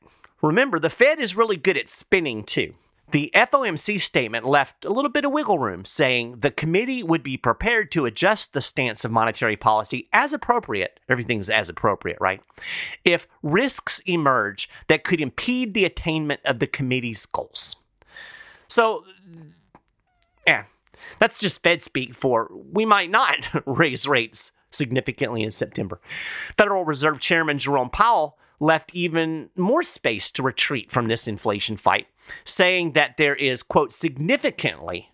remember, 0.41 0.79
the 0.79 0.89
Fed 0.89 1.21
is 1.21 1.37
really 1.37 1.59
good 1.59 1.77
at 1.77 1.91
spinning 1.91 2.43
too. 2.43 2.73
The 3.13 3.31
FOMC 3.35 4.01
statement 4.01 4.47
left 4.47 4.85
a 4.85 4.91
little 4.91 5.11
bit 5.11 5.25
of 5.25 5.33
wiggle 5.33 5.59
room, 5.59 5.85
saying 5.85 6.41
the 6.41 6.51
committee 6.51 7.03
would 7.03 7.23
be 7.23 7.37
prepared 7.37 7.93
to 7.93 8.05
adjust 8.05 8.53
the 8.53 8.61
stance 8.61 9.05
of 9.05 9.13
monetary 9.13 9.57
policy 9.57 10.09
as 10.13 10.33
appropriate. 10.33 10.99
Everything's 11.09 11.49
as 11.49 11.69
appropriate, 11.69 12.19
right? 12.21 12.43
If 13.05 13.29
risks 13.43 14.01
emerge 14.07 14.69
that 14.89 15.05
could 15.05 15.21
impede 15.21 15.73
the 15.73 15.85
attainment 15.85 16.41
of 16.45 16.59
the 16.59 16.67
committee's 16.67 17.27
goals. 17.27 17.77
So, 18.69 19.05
yeah, 20.47 20.65
that's 21.21 21.39
just 21.39 21.63
Fed 21.63 21.83
speak 21.83 22.15
for 22.15 22.51
we 22.73 22.85
might 22.85 23.11
not 23.11 23.47
raise 23.67 24.09
rates 24.09 24.51
significantly 24.71 25.43
in 25.43 25.53
September. 25.53 26.01
Federal 26.59 26.85
Reserve 26.85 27.21
Chairman 27.21 27.59
Jerome 27.59 27.91
Powell 27.91 28.37
left 28.61 28.95
even 28.95 29.51
more 29.57 29.83
space 29.83 30.31
to 30.33 30.43
retreat 30.43 30.91
from 30.91 31.07
this 31.07 31.29
inflation 31.29 31.77
fight, 31.77 32.07
saying 32.45 32.93
that 32.93 33.17
there 33.17 33.35
is, 33.35 33.63
quote, 33.63 33.93
significantly 33.93 35.13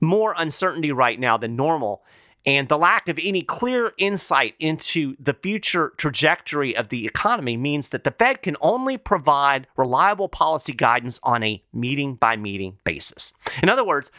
more 0.00 0.34
uncertainty 0.36 0.92
right 0.92 1.20
now 1.20 1.36
than 1.36 1.56
normal. 1.56 2.02
And 2.46 2.68
the 2.68 2.78
lack 2.78 3.08
of 3.08 3.18
any 3.22 3.42
clear 3.42 3.92
insight 3.98 4.54
into 4.58 5.14
the 5.20 5.34
future 5.34 5.92
trajectory 5.98 6.74
of 6.74 6.88
the 6.88 7.04
economy 7.04 7.58
means 7.58 7.90
that 7.90 8.04
the 8.04 8.12
Fed 8.12 8.40
can 8.40 8.56
only 8.62 8.96
provide 8.96 9.66
reliable 9.76 10.28
policy 10.28 10.72
guidance 10.72 11.20
on 11.22 11.42
a 11.42 11.62
meeting 11.74 12.14
by 12.14 12.36
meeting 12.36 12.78
basis. 12.82 13.34
In 13.62 13.68
other 13.68 13.84
words, 13.84 14.10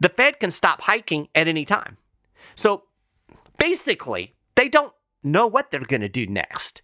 the 0.00 0.08
Fed 0.08 0.40
can 0.40 0.50
stop 0.50 0.80
hiking 0.80 1.28
at 1.36 1.46
any 1.46 1.64
time. 1.64 1.98
So 2.56 2.82
basically, 3.58 4.34
they 4.56 4.68
don't 4.68 4.92
know 5.22 5.46
what 5.46 5.70
they're 5.70 5.80
going 5.80 6.00
to 6.00 6.08
do 6.08 6.26
next. 6.26 6.82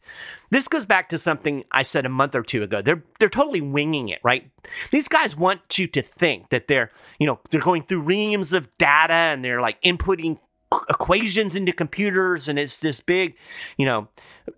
This 0.51 0.69
goes 0.69 0.87
back 0.87 1.09
to 1.09 1.19
something 1.19 1.65
I 1.71 1.83
said 1.83 2.07
a 2.07 2.11
month 2.11 2.35
or 2.35 2.43
two 2.43 2.63
ago. 2.63 2.83
They're 2.83 3.03
they're 3.19 3.29
totally 3.29 3.61
winging 3.61 4.09
it, 4.09 4.21
right? 4.23 4.51
These 4.91 5.09
guys 5.09 5.37
want 5.37 5.79
you 5.79 5.87
to 5.89 6.03
think 6.03 6.51
that 6.51 6.69
they're, 6.69 6.91
you 7.19 7.27
know, 7.27 7.41
they're 7.51 7.61
going 7.61 7.85
through 7.85 8.01
reams 8.01 8.53
of 8.53 8.69
data 8.79 9.13
and 9.13 9.45
they're 9.45 9.61
like 9.61 9.81
inputting 9.83 10.39
equations 10.89 11.55
into 11.55 11.73
computers 11.73 12.49
and 12.49 12.59
it's 12.59 12.79
this 12.79 13.01
big, 13.01 13.37
you 13.77 13.87
know, 13.87 14.09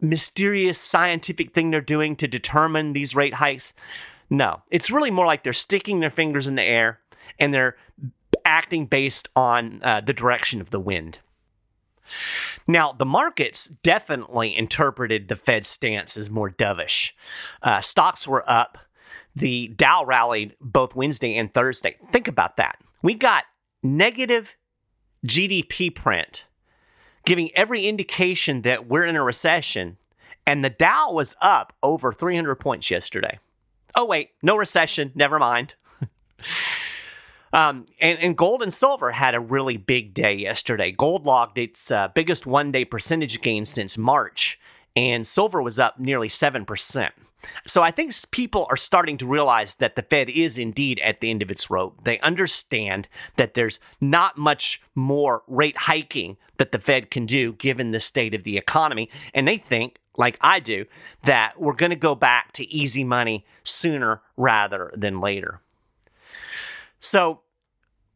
mysterious 0.00 0.80
scientific 0.80 1.52
thing 1.52 1.70
they're 1.70 1.80
doing 1.80 2.16
to 2.16 2.28
determine 2.28 2.92
these 2.92 3.14
rate 3.14 3.34
hikes. 3.34 3.72
No, 4.30 4.62
it's 4.70 4.90
really 4.90 5.10
more 5.10 5.26
like 5.26 5.44
they're 5.44 5.52
sticking 5.52 6.00
their 6.00 6.10
fingers 6.10 6.48
in 6.48 6.56
the 6.56 6.62
air 6.62 7.00
and 7.38 7.52
they're 7.52 7.76
acting 8.44 8.86
based 8.86 9.28
on 9.36 9.80
uh, 9.82 10.00
the 10.00 10.12
direction 10.12 10.60
of 10.60 10.70
the 10.70 10.80
wind. 10.80 11.18
Now, 12.66 12.92
the 12.92 13.06
markets 13.06 13.66
definitely 13.66 14.56
interpreted 14.56 15.28
the 15.28 15.36
Fed's 15.36 15.68
stance 15.68 16.16
as 16.16 16.30
more 16.30 16.50
dovish. 16.50 17.12
Uh, 17.62 17.80
stocks 17.80 18.26
were 18.26 18.48
up. 18.50 18.78
The 19.34 19.68
Dow 19.68 20.04
rallied 20.04 20.56
both 20.60 20.96
Wednesday 20.96 21.36
and 21.36 21.52
Thursday. 21.52 21.96
Think 22.10 22.26
about 22.26 22.56
that. 22.56 22.78
We 23.02 23.14
got 23.14 23.44
negative 23.82 24.56
GDP 25.26 25.94
print, 25.94 26.46
giving 27.24 27.50
every 27.54 27.86
indication 27.86 28.62
that 28.62 28.88
we're 28.88 29.04
in 29.04 29.16
a 29.16 29.22
recession, 29.22 29.98
and 30.46 30.64
the 30.64 30.70
Dow 30.70 31.10
was 31.12 31.36
up 31.40 31.72
over 31.82 32.12
300 32.12 32.56
points 32.56 32.90
yesterday. 32.90 33.38
Oh, 33.94 34.04
wait, 34.04 34.30
no 34.42 34.56
recession. 34.56 35.12
Never 35.14 35.38
mind. 35.38 35.74
Um, 37.52 37.86
and, 38.00 38.18
and, 38.18 38.36
gold 38.36 38.62
and 38.62 38.72
silver 38.72 39.12
had 39.12 39.34
a 39.34 39.40
really 39.40 39.76
big 39.76 40.14
day 40.14 40.34
yesterday. 40.34 40.90
Gold 40.90 41.26
logged 41.26 41.58
its 41.58 41.90
uh, 41.90 42.08
biggest 42.08 42.46
one 42.46 42.72
day 42.72 42.84
percentage 42.84 43.40
gain 43.40 43.64
since 43.64 43.96
March, 43.96 44.58
and 44.96 45.26
silver 45.26 45.62
was 45.62 45.78
up 45.78 45.98
nearly 45.98 46.28
7%. 46.28 47.10
So 47.66 47.82
I 47.82 47.90
think 47.90 48.12
people 48.30 48.66
are 48.70 48.76
starting 48.76 49.18
to 49.18 49.26
realize 49.26 49.76
that 49.76 49.96
the 49.96 50.02
Fed 50.02 50.28
is 50.30 50.58
indeed 50.58 50.98
at 51.00 51.20
the 51.20 51.30
end 51.30 51.42
of 51.42 51.50
its 51.50 51.70
rope. 51.70 52.04
They 52.04 52.18
understand 52.20 53.08
that 53.36 53.54
there's 53.54 53.78
not 54.00 54.36
much 54.36 54.82
more 54.94 55.42
rate 55.46 55.76
hiking 55.76 56.36
that 56.58 56.72
the 56.72 56.78
Fed 56.78 57.10
can 57.10 57.26
do 57.26 57.52
given 57.52 57.90
the 57.90 58.00
state 58.00 58.34
of 58.34 58.44
the 58.44 58.56
economy. 58.56 59.10
And 59.34 59.46
they 59.46 59.58
think, 59.58 59.98
like 60.16 60.38
I 60.40 60.60
do, 60.60 60.86
that 61.24 61.60
we're 61.60 61.74
going 61.74 61.90
to 61.90 61.96
go 61.96 62.14
back 62.14 62.52
to 62.52 62.72
easy 62.72 63.04
money 63.04 63.44
sooner 63.62 64.22
rather 64.36 64.92
than 64.96 65.20
later. 65.20 65.60
So 67.00 67.40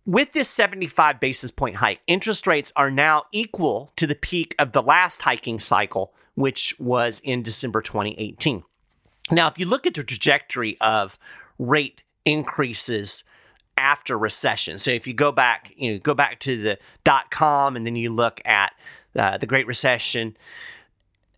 with 0.07 0.33
this 0.33 0.49
75 0.49 1.21
basis 1.21 1.51
point 1.51 1.77
hike, 1.77 2.01
interest 2.07 2.47
rates 2.47 2.73
are 2.77 2.91
now 2.91 3.25
equal 3.33 3.93
to 3.97 4.07
the 4.07 4.15
peak 4.15 4.55
of 4.59 4.73
the 4.73 4.83
last 4.83 5.23
hiking 5.23 5.61
cycle, 5.61 6.13
which 6.35 6.75
was 6.81 7.21
in 7.23 7.43
December 7.43 7.83
2018. 7.83 8.65
Now, 9.31 9.49
if 9.49 9.59
you 9.59 9.67
look 9.67 9.87
at 9.87 9.95
the 9.95 10.03
trajectory 10.03 10.77
of 10.81 11.19
rate 11.59 12.03
increases 12.25 13.25
after 13.77 14.19
recession, 14.19 14.79
so 14.79 14.91
if 14.91 15.07
you 15.07 15.15
go 15.15 15.31
back, 15.31 15.73
you 15.77 15.93
know, 15.93 15.99
go 15.99 16.15
back 16.15 16.41
to 16.41 16.61
the 16.61 16.79
dot 17.05 17.31
com 17.31 17.77
and 17.77 17.87
then 17.87 17.97
you 17.97 18.11
look 18.11 18.41
at 18.45 18.73
uh, 19.17 19.39
the 19.39 19.47
Great 19.47 19.67
Recession, 19.67 20.37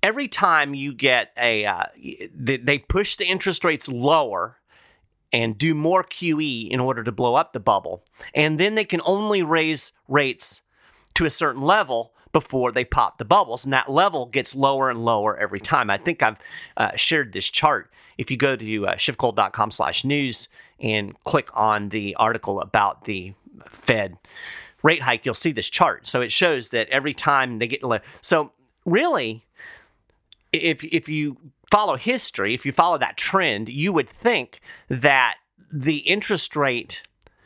every 0.03 0.29
time 0.29 0.75
you 0.75 0.95
get 0.95 1.33
a, 1.37 1.67
uh, 1.67 1.85
they 2.35 2.79
push 2.79 3.17
the 3.17 3.27
interest 3.27 3.65
rates 3.65 3.89
lower 3.89 4.57
and 5.33 5.57
do 5.57 5.75
more 5.75 6.05
QE 6.05 6.69
in 6.69 6.81
order 6.81 7.03
to 7.03 7.12
blow 7.12 7.35
up 7.35 7.53
the 7.53 7.61
bubble. 7.61 8.05
And 8.35 8.61
then 8.61 8.75
they 8.75 8.85
can 8.85 9.01
only 9.05 9.43
raise 9.43 9.93
rates 10.09 10.62
to 11.15 11.25
a 11.25 11.31
certain 11.31 11.62
level 11.62 12.12
before 12.33 12.73
they 12.73 12.85
pop 12.85 13.19
the 13.19 13.25
bubbles. 13.25 13.65
And 13.65 13.73
that 13.73 13.91
level 13.91 14.27
gets 14.27 14.55
lower 14.55 14.91
and 14.91 15.05
lower 15.05 15.37
every 15.37 15.61
time. 15.61 15.91
I 15.91 15.99
think 15.99 16.23
I've 16.23 16.37
uh, 16.77 16.97
shared 16.97 17.33
this 17.33 17.49
chart. 17.49 17.91
If 18.19 18.31
you 18.31 18.37
go 18.37 18.57
to 18.57 18.87
uh, 18.87 18.95
schiffgold.com 18.97 19.71
slash 19.71 20.05
news 20.05 20.49
and 20.81 21.19
click 21.21 21.51
on 21.55 21.91
the 21.91 22.15
article 22.17 22.61
about 22.61 23.05
the 23.05 23.35
Fed 23.69 24.17
rate 24.83 25.03
hike, 25.03 25.25
you'll 25.25 25.35
see 25.35 25.53
this 25.53 25.71
chart. 25.71 26.07
So 26.07 26.21
it 26.21 26.33
shows 26.33 26.71
that 26.71 26.89
every 26.89 27.15
time 27.15 27.59
they 27.59 27.67
get 27.67 27.83
low. 27.83 27.99
So 28.21 28.53
really, 28.85 29.45
if 30.53 30.85
if 30.85 31.09
you 31.09 31.37
follow 31.73 31.97
history, 31.97 32.52
if 32.52 32.67
you 32.67 32.71
follow 32.71 32.99
that 32.99 33.17
trend, 33.17 33.71
you 33.71 33.95
would 33.95 34.11
think 34.11 34.61
that 34.91 35.37
the 35.73 35.97
interest 36.00 36.55
rate 36.55 37.02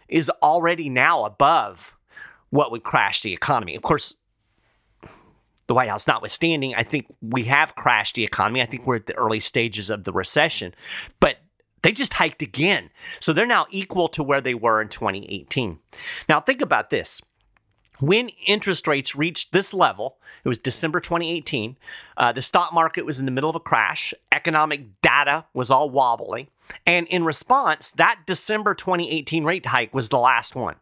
is 0.09 0.29
already 0.43 0.89
now 0.89 1.25
above 1.25 1.97
what 2.51 2.73
would 2.73 2.83
crash 2.83 3.21
the 3.21 3.33
economy. 3.33 3.77
Of 3.77 3.83
course, 3.83 4.15
the 5.69 5.75
White 5.75 5.89
House 5.89 6.09
notwithstanding, 6.09 6.75
I 6.75 6.83
think 6.83 7.07
we 7.23 7.45
have 7.45 7.77
crashed 7.77 8.17
the 8.17 8.25
economy. 8.25 8.61
I 8.61 8.67
think 8.67 8.85
we're 8.85 8.97
at 8.97 9.07
the 9.07 9.17
early 9.17 9.39
stages 9.39 9.91
of 9.91 10.03
the 10.03 10.13
recession, 10.13 10.75
but 11.21 11.37
they 11.83 11.93
just 11.93 12.15
hiked 12.15 12.43
again. 12.43 12.91
So 13.21 13.33
they're 13.33 13.47
now 13.47 13.67
equal 13.71 14.09
to 14.09 14.25
where 14.25 14.41
they 14.41 14.55
were 14.55 14.83
in 14.83 14.89
2018. 14.89 15.79
Now, 16.29 16.41
think 16.41 16.63
about 16.63 16.91
this 16.91 17.23
when 18.01 18.31
interest 18.47 18.87
rates 18.87 19.17
reached 19.17 19.53
this 19.53 19.73
level, 19.73 20.17
it 20.45 20.49
was 20.49 20.59
December 20.59 21.01
2018, 21.01 21.77
uh, 22.17 22.33
the 22.33 22.43
stock 22.43 22.73
market 22.73 23.05
was 23.05 23.19
in 23.19 23.25
the 23.25 23.31
middle 23.31 23.51
of 23.51 23.57
a 23.57 23.61
crash, 23.61 24.13
economic 24.33 25.01
data 25.01 25.47
was 25.55 25.71
all 25.71 25.91
wobbly, 25.91 26.51
and 26.87 27.07
in 27.09 27.25
response, 27.25 27.91
that 27.93 28.21
December 28.27 28.75
2018 28.75 29.45
rate 29.45 29.67
hike 29.67 29.95
was 29.95 30.09
the 30.09 30.19
last 30.19 30.55
one. 30.55 30.77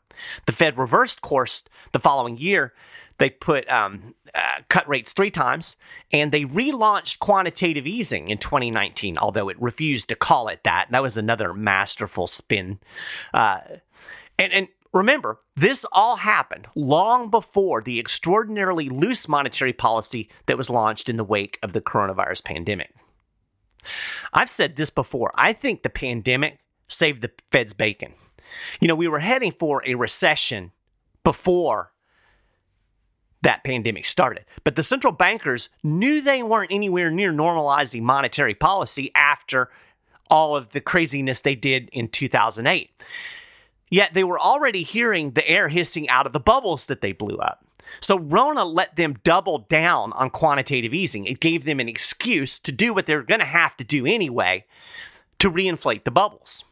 The 0.47 0.53
Fed 0.53 0.79
reversed 0.79 1.21
course 1.21 1.65
the 1.93 1.99
following 1.99 2.39
year 2.39 2.73
they 3.19 3.31
put 3.31 3.69
um, 3.69 4.15
uh, 4.35 4.63
cut 4.69 4.89
rates 4.89 5.13
three 5.13 5.31
times, 5.31 5.77
and 6.13 6.33
they 6.33 6.45
relaunched 6.45 7.21
quantitative 7.21 7.87
easing 7.87 8.29
in 8.29 8.39
2019, 8.39 9.19
although 9.19 9.49
it 9.49 9.61
refused 9.61 10.09
to 10.09 10.17
call 10.17 10.49
it 10.49 10.65
that. 10.65 10.89
That 10.91 11.03
was 11.03 11.17
another 11.17 11.55
masterful 11.55 12.27
spin. 12.27 12.81
Uh, 13.33 13.61
and, 14.39 14.53
and 14.53 14.69
remember, 14.95 15.41
this 15.57 15.85
all 15.93 16.17
happened 16.17 16.69
long 16.75 17.31
before 17.31 17.83
the 17.83 17.99
extraordinarily 17.99 18.89
loose 18.89 19.29
monetary 19.29 19.73
policy 19.73 20.31
that 20.47 20.57
was 20.57 20.71
launched 20.71 21.09
in 21.09 21.17
the 21.17 21.25
wake 21.25 21.59
of 21.63 21.73
the 21.73 21.81
coronavirus 21.81 22.45
pandemic. 22.45 22.95
I've 24.33 24.51
said 24.51 24.77
this 24.77 24.91
before. 24.91 25.31
I 25.35 25.53
think 25.53 25.83
the 25.83 25.91
pandemic 25.91 26.59
saved 26.89 27.23
the 27.23 27.31
Fed's 27.51 27.75
bacon. 27.75 28.15
You 28.81 28.89
know, 28.89 28.95
we 28.95 29.09
were 29.09 29.19
heading 29.19 29.53
for 29.53 29.83
a 29.85 29.95
recession 29.95 30.73
before 31.23 31.93
that 33.43 33.63
pandemic 33.63 34.07
started. 34.07 34.45
But 34.63 34.77
the 34.77 34.83
central 34.83 35.13
bankers 35.13 35.69
knew 35.83 36.21
they 36.23 36.43
weren't 36.43 36.73
anywhere 36.73 37.11
near 37.11 37.33
normalizing 37.33 38.03
monetary 38.03 38.55
policy 38.55 39.11
after 39.15 39.71
all 40.31 40.57
of 40.57 40.71
the 40.71 40.81
craziness 40.81 41.43
they 41.43 41.55
did 41.55 41.91
in 41.93 42.09
2008. 42.09 42.91
Yet 43.95 44.13
they 44.13 44.25
were 44.25 44.41
already 44.41 44.83
hearing 44.83 45.31
the 45.31 45.49
air 45.49 45.69
hissing 45.69 46.09
out 46.09 46.27
of 46.27 46.33
the 46.33 46.41
bubbles 46.41 46.87
that 46.87 47.01
they 47.01 47.13
blew 47.13 47.37
up. 47.37 47.65
So 48.01 48.19
Rona 48.19 48.65
let 48.65 48.97
them 48.97 49.15
double 49.23 49.59
down 49.59 50.13
on 50.15 50.31
quantitative 50.31 50.93
easing. 50.93 51.27
It 51.27 51.39
gave 51.39 51.65
them 51.65 51.79
an 51.79 51.89
excuse 51.89 52.59
to 52.59 52.73
do 52.73 52.93
what 52.93 53.07
they're 53.07 53.23
going 53.23 53.39
to 53.39 53.47
have 53.47 53.77
to 53.77 53.85
do 53.85 54.05
anyway 54.05 54.65
to 55.39 55.49
reinflate 55.49 56.03
the 56.03 56.11
bubbles. 56.11 56.65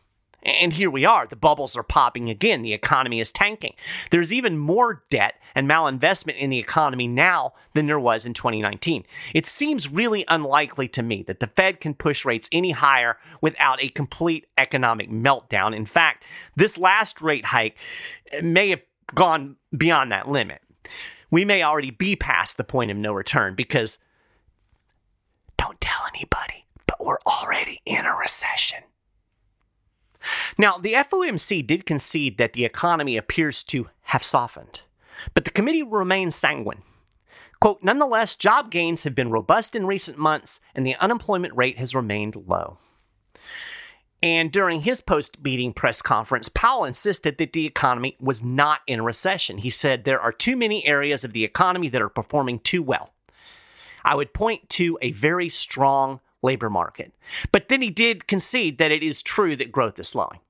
And 0.45 0.73
here 0.73 0.91
we 0.91 1.05
are. 1.05 1.27
The 1.27 1.37
bubbles 1.37 1.77
are 1.77 1.85
popping 1.85 2.29
again. 2.29 2.63
The 2.63 2.73
economy 2.73 3.21
is 3.21 3.31
tanking. 3.31 3.75
There's 4.11 4.33
even 4.33 4.59
more 4.59 5.05
debt 5.09 5.35
and 5.55 5.69
malinvestment 5.69 6.37
in 6.37 6.51
the 6.51 6.59
economy 6.59 7.07
now 7.07 7.53
than 7.75 7.87
there 7.87 8.01
was 8.01 8.27
in 8.27 8.35
2019. 8.35 9.05
It 9.35 9.47
seems 9.47 9.91
really 9.91 10.25
unlikely 10.27 10.89
to 10.89 11.03
me 11.03 11.23
that 11.25 11.39
the 11.39 11.47
Fed 11.47 11.81
can 11.81 11.95
push 11.95 12.25
rates 12.25 12.49
any 12.51 12.73
higher 12.73 13.19
without 13.41 13.83
a 13.83 13.89
complete 13.89 14.47
economic 14.59 15.11
meltdown. 15.11 15.77
In 15.77 15.87
fact, 15.87 16.25
this 16.57 16.77
last 16.77 17.21
rate 17.21 17.47
hike 17.47 17.77
may 18.43 18.71
have 18.71 18.83
gone 19.15 19.57
beyond 19.77 20.11
that 20.11 20.29
limit. 20.29 20.61
We 21.31 21.45
may 21.45 21.63
already 21.63 21.91
be 21.91 22.17
past 22.17 22.57
the 22.57 22.65
point 22.65 22.91
of 22.91 22.97
no 22.97 23.13
return 23.13 23.55
because 23.55 23.99
don't 25.57 25.81
tell 25.81 26.03
anybody, 26.15 26.67
but 26.87 27.05
we're 27.05 27.21
already 27.27 27.81
in 27.87 28.05
a 28.05 28.15
recession. 28.15 28.83
Now, 30.59 30.79
the 30.79 30.95
FOMC 30.95 31.67
did 31.67 31.87
concede 31.87 32.38
that 32.38 32.52
the 32.52 32.64
economy 32.64 33.17
appears 33.17 33.62
to 33.64 33.88
have 34.02 34.25
softened, 34.25 34.83
but 35.35 35.45
the 35.45 35.50
committee 35.50 35.83
remains 35.83 36.35
sanguine. 36.35 36.83
Quote, 37.61 37.83
nonetheless, 37.83 38.35
job 38.35 38.71
gains 38.71 39.05
have 39.05 39.14
been 39.14 39.31
robust 39.31 39.76
in 39.76 39.87
recent 39.87 40.19
months 40.19 40.59
and 40.75 40.85
the 40.85 40.97
unemployment 40.97 41.57
rate 41.57 41.79
has 41.79 41.95
remained 41.95 42.35
low. 42.47 42.79
And 44.21 44.52
during 44.52 44.83
his 44.83 45.00
post 45.00 45.43
meeting 45.43 45.73
press 45.73 46.00
conference, 46.00 46.49
Powell 46.49 46.85
insisted 46.85 47.38
that 47.38 47.52
the 47.52 47.67
economy 47.67 48.17
was 48.21 48.43
not 48.43 48.81
in 48.87 49.02
recession. 49.02 49.59
He 49.59 49.71
said 49.71 50.05
there 50.05 50.21
are 50.21 50.33
too 50.33 50.57
many 50.57 50.85
areas 50.87 51.25
of 51.25 51.33
the 51.33 51.45
economy 51.45 51.88
that 51.88 52.02
are 52.02 52.09
performing 52.09 52.61
too 52.61 52.83
well. 52.83 53.11
I 54.05 54.14
would 54.14 54.33
point 54.33 54.69
to 54.71 54.99
a 55.00 55.12
very 55.12 55.49
strong 55.49 56.21
labor 56.43 56.71
market. 56.71 57.13
But 57.51 57.69
then 57.69 57.83
he 57.83 57.91
did 57.91 58.27
concede 58.27 58.79
that 58.79 58.93
it 58.93 59.03
is 59.03 59.23
true 59.23 59.57
that 59.57 59.73
growth 59.73 59.99
is 59.99 60.09
slowing. 60.09 60.41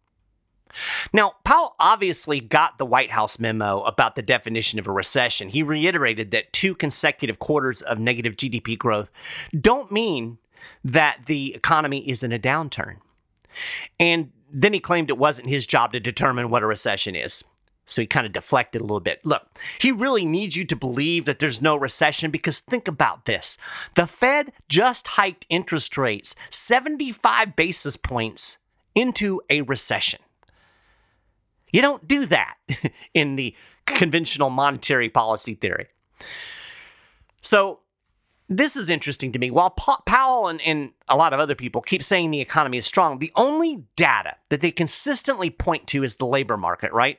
Now, 1.13 1.35
Powell 1.45 1.75
obviously 1.79 2.41
got 2.41 2.79
the 2.79 2.87
White 2.87 3.11
House 3.11 3.39
memo 3.39 3.83
about 3.83 4.15
the 4.15 4.23
definition 4.23 4.79
of 4.79 4.87
a 4.87 4.93
recession. 4.93 5.51
He 5.51 5.63
reiterated 5.63 6.31
that 6.31 6.53
two 6.53 6.75
consecutive 6.75 7.39
quarters 7.39 7.83
of 7.83 7.99
negative 7.99 8.37
GDP 8.37 8.79
growth 8.79 9.11
don't 9.59 9.93
mean 9.93 10.39
that 10.85 11.27
the 11.27 11.55
economy 11.55 12.09
is 12.09 12.23
in 12.23 12.33
a 12.33 12.39
downturn. 12.39 12.97
And 14.01 14.33
then 14.51 14.73
he 14.73 14.81
claimed 14.81 15.11
it 15.11 15.19
wasn't 15.19 15.49
his 15.49 15.67
job 15.67 15.93
to 15.93 16.01
determine 16.01 16.51
what 16.51 16.63
a 16.63 16.67
recession 16.67 17.15
is. 17.15 17.45
So 17.85 18.01
he 18.01 18.07
kind 18.07 18.27
of 18.27 18.33
deflected 18.33 18.81
a 18.81 18.85
little 18.85 19.01
bit. 19.01 19.21
Look, 19.25 19.43
he 19.81 19.91
really 19.91 20.25
needs 20.25 20.57
you 20.57 20.65
to 20.67 20.77
believe 20.77 21.25
that 21.25 21.41
there's 21.41 21.61
no 21.61 21.77
recession 21.77 22.31
because 22.31 22.61
think 22.61 22.87
about 22.87 23.25
this. 23.25 23.59
The 23.97 24.07
Fed 24.07 24.53
just 24.69 25.09
hiked 25.09 25.47
interest 25.49 25.99
rates 25.99 26.35
75 26.51 27.57
basis 27.57 27.97
points 27.97 28.59
into 28.95 29.41
a 29.51 29.63
recession. 29.63 30.21
You 31.73 31.83
don't 31.83 32.07
do 32.07 32.27
that 32.27 32.57
in 33.15 33.37
the 33.37 33.55
conventional 33.87 34.51
monetary 34.51 35.09
policy 35.09 35.55
theory. 35.55 35.89
So 37.41 37.81
this 38.49 38.77
is 38.77 38.89
interesting 38.89 39.33
to 39.33 39.39
me. 39.39 39.51
While 39.51 39.71
Powell 39.71 40.49
and, 40.49 40.61
and, 40.63 40.93
a 41.09 41.17
lot 41.17 41.33
of 41.33 41.41
other 41.41 41.55
people 41.55 41.83
keep 41.83 42.03
saying 42.03 42.31
the 42.31 42.41
economy 42.41 42.79
is 42.79 42.87
strong, 42.87 43.19
the 43.19 43.33
only 43.37 43.85
data 43.97 44.37
that 44.49 44.61
they 44.61 44.71
consistently 44.71 45.51
point 45.51 45.87
to 45.89 46.03
is 46.03 46.17
the 46.17 46.27
labor 46.27 46.57
market, 46.57 46.93
right? 46.93 47.19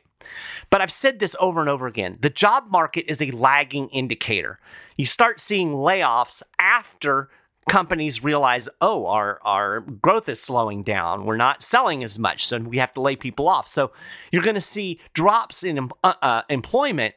But 0.69 0.81
I've 0.81 0.91
said 0.91 1.19
this 1.19 1.35
over 1.39 1.59
and 1.59 1.69
over 1.69 1.87
again 1.87 2.17
the 2.21 2.29
job 2.29 2.65
market 2.69 3.05
is 3.09 3.21
a 3.21 3.31
lagging 3.31 3.89
indicator. 3.89 4.59
You 4.97 5.05
start 5.05 5.39
seeing 5.39 5.71
layoffs 5.73 6.43
after 6.59 7.29
companies 7.69 8.23
realize, 8.23 8.67
oh, 8.81 9.05
our, 9.07 9.39
our 9.43 9.81
growth 9.81 10.27
is 10.29 10.41
slowing 10.41 10.83
down. 10.83 11.25
We're 11.25 11.37
not 11.37 11.63
selling 11.63 12.03
as 12.03 12.19
much, 12.19 12.45
so 12.45 12.59
we 12.59 12.77
have 12.77 12.93
to 12.93 13.01
lay 13.01 13.15
people 13.15 13.47
off. 13.47 13.67
So 13.67 13.91
you're 14.31 14.43
going 14.43 14.55
to 14.55 14.61
see 14.61 14.99
drops 15.13 15.63
in 15.63 15.89
uh, 16.03 16.13
uh, 16.21 16.41
employment 16.49 17.15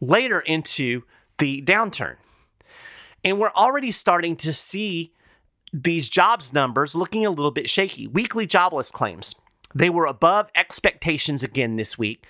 later 0.00 0.40
into 0.40 1.02
the 1.38 1.62
downturn. 1.62 2.16
And 3.24 3.38
we're 3.38 3.52
already 3.52 3.90
starting 3.90 4.36
to 4.36 4.52
see 4.52 5.12
these 5.72 6.08
jobs 6.08 6.52
numbers 6.52 6.94
looking 6.94 7.26
a 7.26 7.30
little 7.30 7.50
bit 7.50 7.68
shaky. 7.68 8.06
Weekly 8.06 8.46
jobless 8.46 8.90
claims. 8.90 9.34
They 9.74 9.90
were 9.90 10.06
above 10.06 10.50
expectations 10.54 11.42
again 11.42 11.76
this 11.76 11.98
week. 11.98 12.24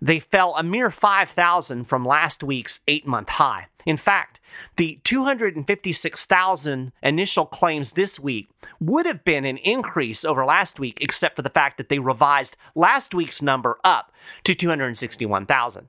They 0.00 0.20
fell 0.20 0.54
a 0.56 0.62
mere 0.62 0.90
5,000 0.90 1.84
from 1.84 2.04
last 2.04 2.42
week's 2.42 2.80
eight 2.86 3.06
month 3.06 3.30
high. 3.30 3.66
In 3.84 3.96
fact, 3.96 4.38
the 4.76 5.00
256,000 5.04 6.92
initial 7.02 7.46
claims 7.46 7.92
this 7.92 8.18
week 8.20 8.48
would 8.80 9.06
have 9.06 9.24
been 9.24 9.44
an 9.44 9.58
increase 9.58 10.24
over 10.24 10.44
last 10.44 10.78
week, 10.78 10.98
except 11.00 11.36
for 11.36 11.42
the 11.42 11.50
fact 11.50 11.78
that 11.78 11.88
they 11.88 11.98
revised 11.98 12.56
last 12.74 13.14
week's 13.14 13.42
number 13.42 13.78
up 13.84 14.12
to 14.44 14.54
261,000. 14.54 15.88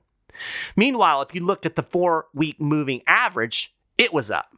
Meanwhile, 0.76 1.22
if 1.22 1.34
you 1.34 1.44
look 1.44 1.66
at 1.66 1.76
the 1.76 1.82
four 1.82 2.26
week 2.34 2.60
moving 2.60 3.02
average, 3.06 3.74
it 3.98 4.12
was 4.12 4.30
up. 4.30 4.56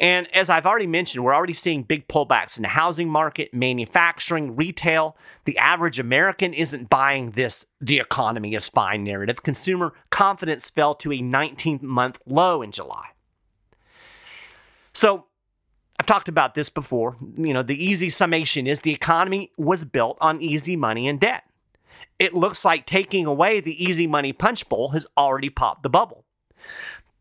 And 0.00 0.32
as 0.34 0.50
I've 0.50 0.66
already 0.66 0.86
mentioned, 0.86 1.24
we're 1.24 1.34
already 1.34 1.52
seeing 1.52 1.82
big 1.82 2.08
pullbacks 2.08 2.56
in 2.56 2.62
the 2.62 2.68
housing 2.68 3.08
market, 3.08 3.54
manufacturing, 3.54 4.56
retail. 4.56 5.16
The 5.44 5.58
average 5.58 5.98
American 5.98 6.54
isn't 6.54 6.90
buying 6.90 7.32
this 7.32 7.66
the 7.80 7.98
economy 7.98 8.54
is 8.54 8.68
fine 8.68 9.04
narrative. 9.04 9.42
Consumer 9.42 9.92
confidence 10.10 10.70
fell 10.70 10.94
to 10.96 11.12
a 11.12 11.20
19 11.20 11.80
month 11.82 12.20
low 12.26 12.62
in 12.62 12.72
July. 12.72 13.08
So, 14.92 15.26
I've 15.98 16.06
talked 16.06 16.28
about 16.28 16.54
this 16.54 16.70
before. 16.70 17.16
You 17.36 17.54
know, 17.54 17.62
the 17.62 17.82
easy 17.82 18.08
summation 18.08 18.66
is 18.66 18.80
the 18.80 18.92
economy 18.92 19.52
was 19.56 19.84
built 19.84 20.18
on 20.20 20.40
easy 20.40 20.76
money 20.76 21.06
and 21.06 21.20
debt. 21.20 21.44
It 22.18 22.34
looks 22.34 22.64
like 22.64 22.86
taking 22.86 23.26
away 23.26 23.60
the 23.60 23.82
easy 23.82 24.06
money 24.06 24.32
punch 24.32 24.68
bowl 24.68 24.90
has 24.90 25.06
already 25.16 25.50
popped 25.50 25.82
the 25.82 25.88
bubble. 25.88 26.24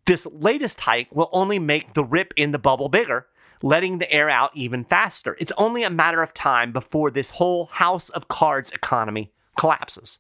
This 0.05 0.25
latest 0.27 0.81
hike 0.81 1.13
will 1.15 1.29
only 1.31 1.59
make 1.59 1.93
the 1.93 2.03
rip 2.03 2.33
in 2.35 2.51
the 2.51 2.59
bubble 2.59 2.89
bigger, 2.89 3.27
letting 3.61 3.99
the 3.99 4.11
air 4.11 4.29
out 4.29 4.51
even 4.53 4.83
faster. 4.83 5.37
It's 5.39 5.53
only 5.57 5.83
a 5.83 5.89
matter 5.89 6.21
of 6.21 6.33
time 6.33 6.73
before 6.73 7.09
this 7.09 7.31
whole 7.31 7.67
house 7.67 8.09
of 8.09 8.27
cards 8.27 8.71
economy 8.71 9.31
collapses. 9.57 10.19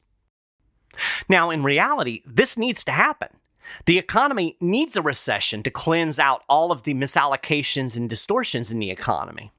Now, 1.27 1.49
in 1.49 1.63
reality, 1.63 2.21
this 2.25 2.57
needs 2.57 2.83
to 2.85 2.91
happen. 2.91 3.29
The 3.85 3.97
economy 3.97 4.57
needs 4.61 4.95
a 4.95 5.01
recession 5.01 5.63
to 5.63 5.71
cleanse 5.71 6.19
out 6.19 6.43
all 6.47 6.71
of 6.71 6.83
the 6.83 6.93
misallocations 6.93 7.97
and 7.97 8.09
distortions 8.09 8.71
in 8.71 8.79
the 8.79 8.91
economy. 8.91 9.51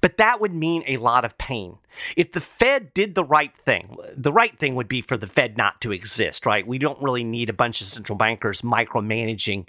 But 0.00 0.16
that 0.18 0.40
would 0.40 0.54
mean 0.54 0.84
a 0.86 0.96
lot 0.96 1.24
of 1.24 1.38
pain. 1.38 1.78
If 2.16 2.32
the 2.32 2.40
Fed 2.40 2.94
did 2.94 3.14
the 3.14 3.24
right 3.24 3.52
thing, 3.64 3.96
the 4.16 4.32
right 4.32 4.58
thing 4.58 4.74
would 4.74 4.88
be 4.88 5.02
for 5.02 5.16
the 5.16 5.26
Fed 5.26 5.56
not 5.56 5.80
to 5.82 5.92
exist, 5.92 6.46
right? 6.46 6.66
We 6.66 6.78
don't 6.78 7.02
really 7.02 7.24
need 7.24 7.50
a 7.50 7.54
bunch 7.54 7.80
of 7.80 7.86
central 7.86 8.16
bankers 8.16 8.62
micromanaging 8.62 9.66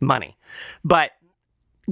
money. 0.00 0.36
But 0.84 1.12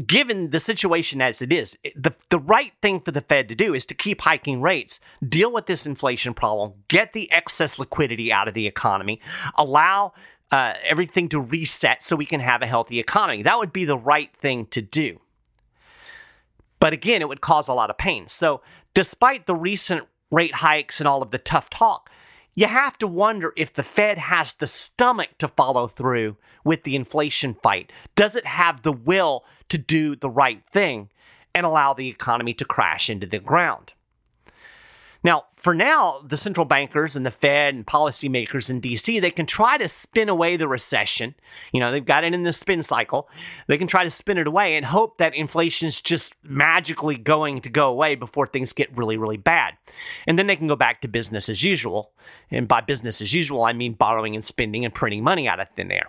given 0.07 0.51
the 0.51 0.61
situation 0.61 1.23
as 1.23 1.41
it 1.41 1.53
is, 1.53 1.79
the, 1.95 2.13
the 2.29 2.39
right 2.39 2.73
thing 2.83 3.01
for 3.01 3.13
the 3.13 3.23
Fed 3.23 3.49
to 3.49 3.55
do 3.55 3.75
is 3.75 3.87
to 3.87 3.95
keep 3.95 4.21
hiking 4.21 4.61
rates, 4.61 5.01
deal 5.27 5.53
with 5.53 5.67
this 5.67 5.87
inflation 5.87 6.35
problem, 6.35 6.75
get 6.89 7.13
the 7.13 7.31
excess 7.33 7.79
liquidity 7.79 8.33
out 8.33 8.49
of 8.49 8.55
the 8.55 8.67
economy, 8.67 9.21
allow 9.57 10.13
uh, 10.51 10.75
everything 10.85 11.29
to 11.31 11.41
reset 11.41 12.03
so 12.03 12.15
we 12.15 12.27
can 12.27 12.41
have 12.41 12.63
a 12.63 12.67
healthy 12.67 13.01
economy. 13.01 13.43
That 13.43 13.59
would 13.59 13.73
be 13.73 13.85
the 13.85 13.99
right 13.99 14.31
thing 14.37 14.67
to 14.67 14.83
do. 14.83 15.21
But 16.79 16.93
again, 16.93 17.23
it 17.23 17.29
would 17.29 17.41
cause 17.41 17.69
a 17.69 17.75
lot 17.75 17.91
of 17.91 17.99
pain. 17.99 18.29
So, 18.29 18.61
despite 18.95 19.47
the 19.47 19.55
recent 19.55 20.05
rate 20.31 20.57
hikes 20.57 21.01
and 21.01 21.09
all 21.09 21.23
of 21.23 21.31
the 21.31 21.39
tough 21.39 21.71
talk, 21.71 22.11
you 22.55 22.67
have 22.67 22.99
to 22.99 23.07
wonder 23.07 23.53
if 23.57 23.73
the 23.73 23.83
Fed 23.83 24.19
has 24.19 24.55
the 24.55 24.67
stomach 24.67 25.39
to 25.39 25.49
follow 25.49 25.87
through 25.89 26.37
with 26.65 26.85
the 26.85 26.97
inflation 26.97 27.55
fight. 27.55 27.93
Does 28.15 28.35
it 28.35 28.47
have 28.47 28.83
the 28.83 28.93
will 28.93 29.45
to 29.69 29.79
do 29.79 30.17
the 30.17 30.31
right 30.31 30.63
thing 30.73 31.11
and 31.55 31.67
allow 31.67 31.93
the 31.93 32.09
economy 32.09 32.55
to 32.55 32.65
crash 32.65 33.11
into 33.11 33.27
the 33.27 33.39
ground? 33.39 33.93
Now, 35.27 35.47
for 35.57 35.75
now, 35.75 36.23
the 36.25 36.37
central 36.37 36.65
bankers 36.65 37.17
and 37.17 37.27
the 37.27 37.33
Fed 37.33 37.75
and 37.75 37.85
policymakers 37.85 38.71
in 38.71 38.81
DC, 38.81 39.21
they 39.21 39.33
can 39.33 39.45
try 39.45 39.77
to 39.77 39.89
spin 39.89 40.29
away 40.29 40.57
the 40.57 40.69
recession. 40.69 41.35
You 41.73 41.81
know, 41.81 41.91
they've 41.91 42.05
got 42.05 42.23
it 42.23 42.33
in 42.33 42.45
the 42.45 42.53
spin 42.53 42.81
cycle. 42.81 43.29
They 43.67 43.77
can 43.77 43.89
try 43.89 44.05
to 44.05 44.11
spin 44.11 44.39
it 44.39 44.47
away 44.47 44.77
and 44.77 44.87
hope 44.87 45.19
that 45.19 45.35
inflation's 45.35 46.01
just 46.01 46.33
magically 46.45 47.17
going 47.17 47.61
to 47.63 47.69
go 47.69 47.89
away 47.89 48.15
before 48.15 48.47
things 48.47 48.73
get 48.73 48.97
really, 48.97 49.17
really 49.17 49.37
bad. 49.37 49.75
And 50.29 50.39
then 50.39 50.47
they 50.47 50.55
can 50.55 50.69
go 50.69 50.77
back 50.77 51.01
to 51.01 51.09
business 51.09 51.49
as 51.49 51.65
usual. 51.65 52.13
And 52.49 52.69
by 52.69 52.81
business 52.81 53.21
as 53.21 53.35
usual, 53.35 53.65
I 53.65 53.73
mean 53.73 53.95
borrowing 53.95 54.37
and 54.37 54.45
spending 54.45 54.85
and 54.85 54.95
printing 54.95 55.25
money 55.25 55.49
out 55.49 55.59
of 55.59 55.69
thin 55.71 55.91
air. 55.91 56.09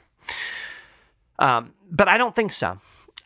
Um, 1.39 1.73
but 1.89 2.07
I 2.07 2.19
don't 2.19 2.35
think 2.35 2.51
so. 2.51 2.77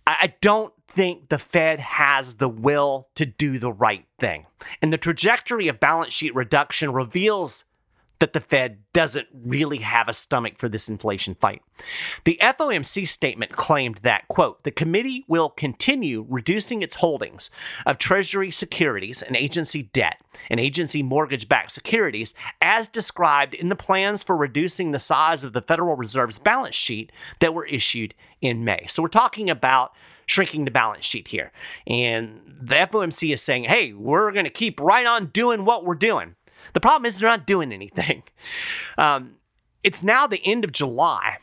I 0.08 0.34
don't 0.40 0.74
think 0.94 1.30
the 1.30 1.40
Fed 1.40 1.80
has 1.80 2.36
the 2.36 2.50
will 2.50 3.08
to 3.16 3.26
do 3.26 3.58
the 3.60 3.72
right 3.72 4.06
thing. 4.20 4.46
And 4.82 4.92
the 4.92 4.98
trajectory 4.98 5.68
of 5.68 5.80
balance 5.80 6.14
sheet 6.14 6.36
reduction 6.36 6.94
reveals 6.94 7.66
that 8.22 8.34
the 8.34 8.40
Fed 8.40 8.78
doesn't 8.94 9.28
really 9.34 9.80
have 9.80 10.08
a 10.08 10.14
stomach 10.14 10.58
for 10.58 10.70
this 10.70 10.88
inflation 10.88 11.34
fight. 11.36 11.64
The 12.24 12.40
FOMC 12.40 13.08
statement 13.08 13.52
claimed 13.54 13.98
that, 14.04 14.28
quote, 14.28 14.64
the 14.64 14.70
committee 14.70 15.26
will 15.28 15.50
continue 15.50 16.26
reducing 16.30 16.84
its 16.84 16.96
holdings 16.96 17.50
of 17.86 17.98
Treasury 17.98 18.52
securities 18.52 19.24
and 19.24 19.36
agency 19.36 19.90
debt 19.92 20.22
and 20.52 20.60
agency 20.60 21.02
mortgage 21.02 21.50
backed 21.50 21.72
securities 21.72 22.36
as 22.62 22.88
described 22.88 23.56
in 23.56 23.70
the 23.70 23.76
plans 23.76 24.22
for 24.22 24.38
reducing 24.38 24.92
the 24.92 25.00
size 25.00 25.44
of 25.44 25.54
the 25.54 25.62
Federal 25.62 25.96
Reserve's 25.96 26.38
balance 26.38 26.76
sheet 26.76 27.12
that 27.40 27.56
were 27.56 27.66
issued 27.66 28.14
in 28.40 28.64
May. 28.64 28.86
So 28.88 29.02
we're 29.02 29.10
talking 29.10 29.50
about 29.50 29.94
shrinking 30.28 30.66
the 30.66 30.72
balance 30.72 31.06
sheet 31.06 31.28
here. 31.28 31.52
And 31.88 32.40
the 32.62 32.76
FOMC 32.76 33.34
is 33.34 33.42
saying, 33.42 33.64
hey, 33.64 33.94
we're 33.94 34.32
going 34.32 34.46
to 34.46 34.52
keep 34.52 34.80
right 34.80 35.08
on 35.08 35.26
doing 35.28 35.66
what 35.66 35.84
we're 35.84 35.96
doing. 35.96 36.36
The 36.74 36.80
problem 36.80 37.06
is 37.06 37.20
they're 37.20 37.30
not 37.30 37.48
doing 37.48 37.72
anything. 37.72 38.24
Um, 38.98 39.38
it's 39.84 40.04
now 40.04 40.28
the 40.28 40.46
end 40.46 40.64
of 40.64 40.72
July, 40.72 41.38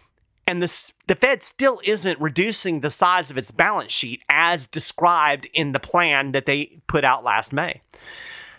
and 0.46 0.62
the, 0.62 0.92
the 1.08 1.16
Fed 1.16 1.42
still 1.42 1.80
isn't 1.82 2.20
reducing 2.20 2.80
the 2.80 2.90
size 2.90 3.30
of 3.30 3.38
its 3.38 3.50
balance 3.50 3.90
sheet 3.90 4.22
as 4.28 4.66
described 4.66 5.48
in 5.52 5.72
the 5.72 5.80
plan 5.80 6.32
that 6.32 6.46
they 6.46 6.80
put 6.86 7.04
out 7.04 7.24
last 7.24 7.52
May. 7.52 7.80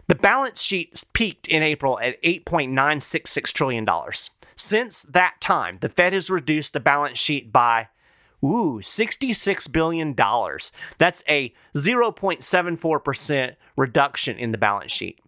The 0.08 0.16
balance 0.16 0.62
sheet 0.62 1.04
peaked 1.14 1.48
in 1.48 1.64
April 1.64 2.00
at 2.00 2.22
$8.966 2.24 3.54
trillion. 3.54 3.88
Since 4.56 5.04
that 5.04 5.40
time, 5.40 5.78
the 5.82 5.88
Fed 5.88 6.14
has 6.14 6.30
reduced 6.30 6.74
the 6.74 6.80
balance 6.80 7.18
sheet 7.18 7.54
by 7.54 7.88
Ooh, 8.44 8.80
$66 8.82 9.72
billion. 9.72 10.16
That's 10.98 11.24
a 11.28 11.54
0.74% 11.76 13.56
reduction 13.76 14.38
in 14.38 14.52
the 14.52 14.58
balance 14.58 14.92
sheet. 14.92 15.20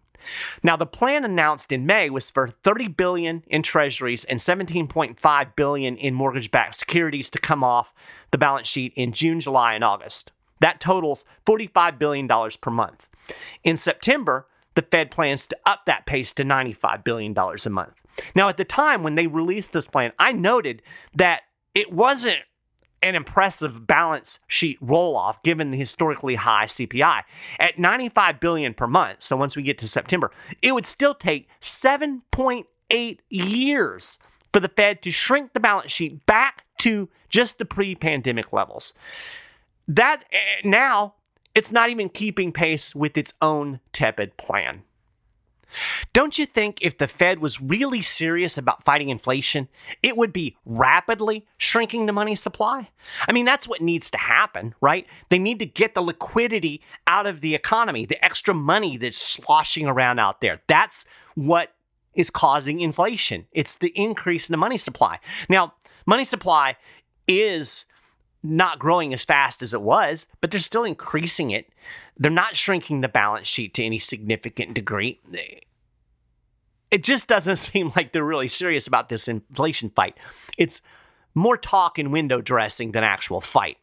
Now, 0.62 0.76
the 0.76 0.86
plan 0.86 1.24
announced 1.24 1.72
in 1.72 1.86
May 1.86 2.10
was 2.10 2.30
for 2.30 2.48
30 2.48 2.88
billion 2.88 3.42
in 3.46 3.62
treasuries 3.62 4.24
and 4.24 4.38
17.5 4.38 5.56
billion 5.56 5.96
in 5.96 6.14
mortgage-backed 6.14 6.76
securities 6.76 7.30
to 7.30 7.38
come 7.38 7.64
off 7.64 7.94
the 8.30 8.38
balance 8.38 8.68
sheet 8.68 8.92
in 8.96 9.12
June, 9.12 9.40
July, 9.40 9.74
and 9.74 9.84
August. 9.84 10.32
That 10.60 10.80
totals 10.80 11.24
$45 11.46 11.98
billion 11.98 12.28
per 12.28 12.70
month. 12.70 13.06
In 13.64 13.76
September, 13.76 14.46
the 14.74 14.82
Fed 14.82 15.10
plans 15.10 15.46
to 15.48 15.56
up 15.66 15.86
that 15.86 16.06
pace 16.06 16.32
to 16.34 16.44
$95 16.44 17.04
billion 17.04 17.36
a 17.36 17.70
month. 17.70 17.94
Now, 18.34 18.48
at 18.48 18.56
the 18.56 18.64
time 18.64 19.02
when 19.02 19.14
they 19.14 19.26
released 19.26 19.72
this 19.72 19.86
plan, 19.86 20.12
I 20.18 20.32
noted 20.32 20.82
that 21.14 21.42
it 21.74 21.92
wasn't 21.92 22.40
an 23.02 23.14
impressive 23.14 23.86
balance 23.86 24.38
sheet 24.46 24.78
roll 24.80 25.16
off 25.16 25.42
given 25.42 25.70
the 25.70 25.78
historically 25.78 26.36
high 26.36 26.66
CPI. 26.66 27.22
At 27.58 27.78
95 27.78 28.40
billion 28.40 28.74
per 28.74 28.86
month, 28.86 29.22
so 29.22 29.36
once 29.36 29.56
we 29.56 29.62
get 29.62 29.78
to 29.78 29.88
September, 29.88 30.30
it 30.62 30.72
would 30.72 30.86
still 30.86 31.14
take 31.14 31.48
7.8 31.60 33.18
years 33.28 34.18
for 34.52 34.60
the 34.60 34.68
Fed 34.68 35.02
to 35.02 35.10
shrink 35.10 35.52
the 35.52 35.60
balance 35.60 35.90
sheet 35.90 36.24
back 36.26 36.64
to 36.78 37.08
just 37.28 37.58
the 37.58 37.64
pre-pandemic 37.64 38.52
levels. 38.52 38.92
That 39.88 40.24
eh, 40.32 40.60
now 40.64 41.14
it's 41.54 41.72
not 41.72 41.90
even 41.90 42.08
keeping 42.08 42.52
pace 42.52 42.94
with 42.94 43.16
its 43.16 43.34
own 43.42 43.80
tepid 43.92 44.36
plan. 44.36 44.82
Don't 46.12 46.38
you 46.38 46.46
think 46.46 46.78
if 46.80 46.98
the 46.98 47.08
Fed 47.08 47.40
was 47.40 47.60
really 47.60 48.02
serious 48.02 48.58
about 48.58 48.84
fighting 48.84 49.08
inflation, 49.08 49.68
it 50.02 50.16
would 50.16 50.32
be 50.32 50.56
rapidly 50.64 51.46
shrinking 51.56 52.06
the 52.06 52.12
money 52.12 52.34
supply? 52.34 52.90
I 53.26 53.32
mean, 53.32 53.44
that's 53.44 53.68
what 53.68 53.80
needs 53.80 54.10
to 54.10 54.18
happen, 54.18 54.74
right? 54.80 55.06
They 55.28 55.38
need 55.38 55.58
to 55.60 55.66
get 55.66 55.94
the 55.94 56.02
liquidity 56.02 56.82
out 57.06 57.26
of 57.26 57.40
the 57.40 57.54
economy, 57.54 58.06
the 58.06 58.22
extra 58.24 58.54
money 58.54 58.96
that's 58.96 59.18
sloshing 59.18 59.86
around 59.86 60.18
out 60.18 60.40
there. 60.40 60.60
That's 60.66 61.04
what 61.34 61.72
is 62.14 62.30
causing 62.30 62.80
inflation. 62.80 63.46
It's 63.52 63.76
the 63.76 63.92
increase 63.96 64.48
in 64.48 64.52
the 64.52 64.58
money 64.58 64.78
supply. 64.78 65.18
Now, 65.48 65.74
money 66.06 66.24
supply 66.24 66.76
is 67.26 67.86
not 68.42 68.78
growing 68.78 69.12
as 69.12 69.24
fast 69.24 69.62
as 69.62 69.72
it 69.72 69.80
was, 69.80 70.26
but 70.40 70.50
they're 70.50 70.60
still 70.60 70.84
increasing 70.84 71.50
it. 71.52 71.68
They're 72.18 72.30
not 72.30 72.56
shrinking 72.56 73.00
the 73.00 73.08
balance 73.08 73.48
sheet 73.48 73.74
to 73.74 73.84
any 73.84 73.98
significant 73.98 74.74
degree. 74.74 75.20
It 76.90 77.02
just 77.02 77.26
doesn't 77.28 77.56
seem 77.56 77.92
like 77.96 78.12
they're 78.12 78.24
really 78.24 78.48
serious 78.48 78.86
about 78.86 79.08
this 79.08 79.28
inflation 79.28 79.90
fight. 79.90 80.18
It's 80.58 80.80
more 81.34 81.56
talk 81.56 81.98
and 81.98 82.12
window 82.12 82.40
dressing 82.40 82.92
than 82.92 83.04
actual 83.04 83.40
fight. 83.40 83.78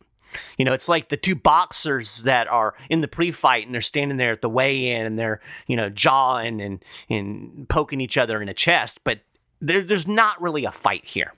You 0.58 0.66
know, 0.66 0.74
it's 0.74 0.88
like 0.88 1.10
the 1.10 1.18
two 1.18 1.36
boxers 1.36 2.24
that 2.24 2.48
are 2.48 2.76
in 2.90 3.02
the 3.02 3.08
pre-fight 3.08 3.66
and 3.66 3.74
they're 3.74 3.82
standing 3.82 4.18
there 4.18 4.32
at 4.32 4.42
the 4.42 4.50
weigh-in 4.50 5.06
and 5.06 5.18
they're, 5.18 5.42
you 5.66 5.76
know, 5.76 5.90
jawing 5.90 6.62
and, 6.62 6.84
and 7.10 7.68
poking 7.68 8.00
each 8.00 8.18
other 8.18 8.40
in 8.40 8.48
the 8.48 8.54
chest, 8.54 9.00
but 9.04 9.22
there, 9.60 9.82
there's 9.82 10.08
not 10.08 10.40
really 10.40 10.66
a 10.66 10.72
fight 10.72 11.04
here. 11.04 11.34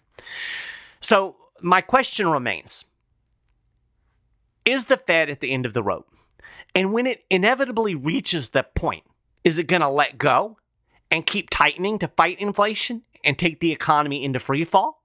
So 0.99 1.38
my 1.62 1.82
question 1.82 2.27
remains 2.27 2.86
is 4.65 4.86
the 4.86 4.97
Fed 4.97 5.30
at 5.30 5.39
the 5.39 5.51
end 5.51 5.65
of 5.65 5.73
the 5.73 5.82
rope? 5.82 6.08
And 6.73 6.93
when 6.93 7.07
it 7.07 7.23
inevitably 7.29 7.95
reaches 7.95 8.49
that 8.49 8.75
point, 8.75 9.03
is 9.43 9.57
it 9.57 9.67
going 9.67 9.81
to 9.81 9.89
let 9.89 10.17
go 10.17 10.57
and 11.10 11.25
keep 11.25 11.49
tightening 11.49 11.99
to 11.99 12.07
fight 12.07 12.39
inflation 12.39 13.03
and 13.23 13.38
take 13.38 13.60
the 13.60 13.71
economy 13.71 14.23
into 14.23 14.39
free 14.39 14.63
fall? 14.63 15.03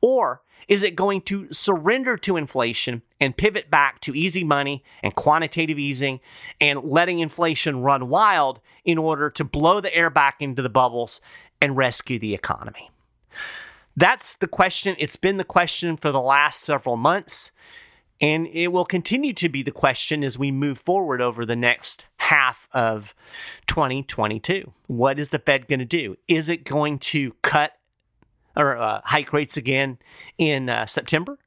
Or 0.00 0.42
is 0.68 0.82
it 0.82 0.96
going 0.96 1.22
to 1.22 1.52
surrender 1.52 2.16
to 2.18 2.36
inflation 2.36 3.02
and 3.20 3.36
pivot 3.36 3.70
back 3.70 4.00
to 4.00 4.14
easy 4.14 4.44
money 4.44 4.82
and 5.02 5.14
quantitative 5.14 5.78
easing 5.78 6.20
and 6.60 6.82
letting 6.84 7.18
inflation 7.18 7.82
run 7.82 8.08
wild 8.08 8.60
in 8.84 8.98
order 8.98 9.30
to 9.30 9.44
blow 9.44 9.80
the 9.80 9.94
air 9.94 10.10
back 10.10 10.36
into 10.40 10.62
the 10.62 10.68
bubbles 10.68 11.20
and 11.60 11.76
rescue 11.76 12.18
the 12.18 12.34
economy? 12.34 12.90
That's 13.96 14.36
the 14.36 14.48
question. 14.48 14.96
It's 14.98 15.16
been 15.16 15.36
the 15.36 15.44
question 15.44 15.96
for 15.96 16.10
the 16.10 16.20
last 16.20 16.60
several 16.60 16.96
months. 16.96 17.52
And 18.20 18.46
it 18.46 18.68
will 18.68 18.84
continue 18.84 19.32
to 19.34 19.48
be 19.48 19.62
the 19.62 19.70
question 19.70 20.22
as 20.22 20.38
we 20.38 20.50
move 20.50 20.78
forward 20.78 21.20
over 21.20 21.44
the 21.44 21.56
next 21.56 22.06
half 22.18 22.68
of 22.72 23.14
2022. 23.66 24.72
What 24.86 25.18
is 25.18 25.30
the 25.30 25.38
Fed 25.38 25.66
going 25.66 25.80
to 25.80 25.84
do? 25.84 26.16
Is 26.28 26.48
it 26.48 26.64
going 26.64 26.98
to 27.00 27.34
cut 27.42 27.72
or 28.56 28.76
uh, 28.76 29.00
hike 29.04 29.32
rates 29.32 29.56
again 29.56 29.98
in 30.38 30.68
uh, 30.68 30.86
September? 30.86 31.38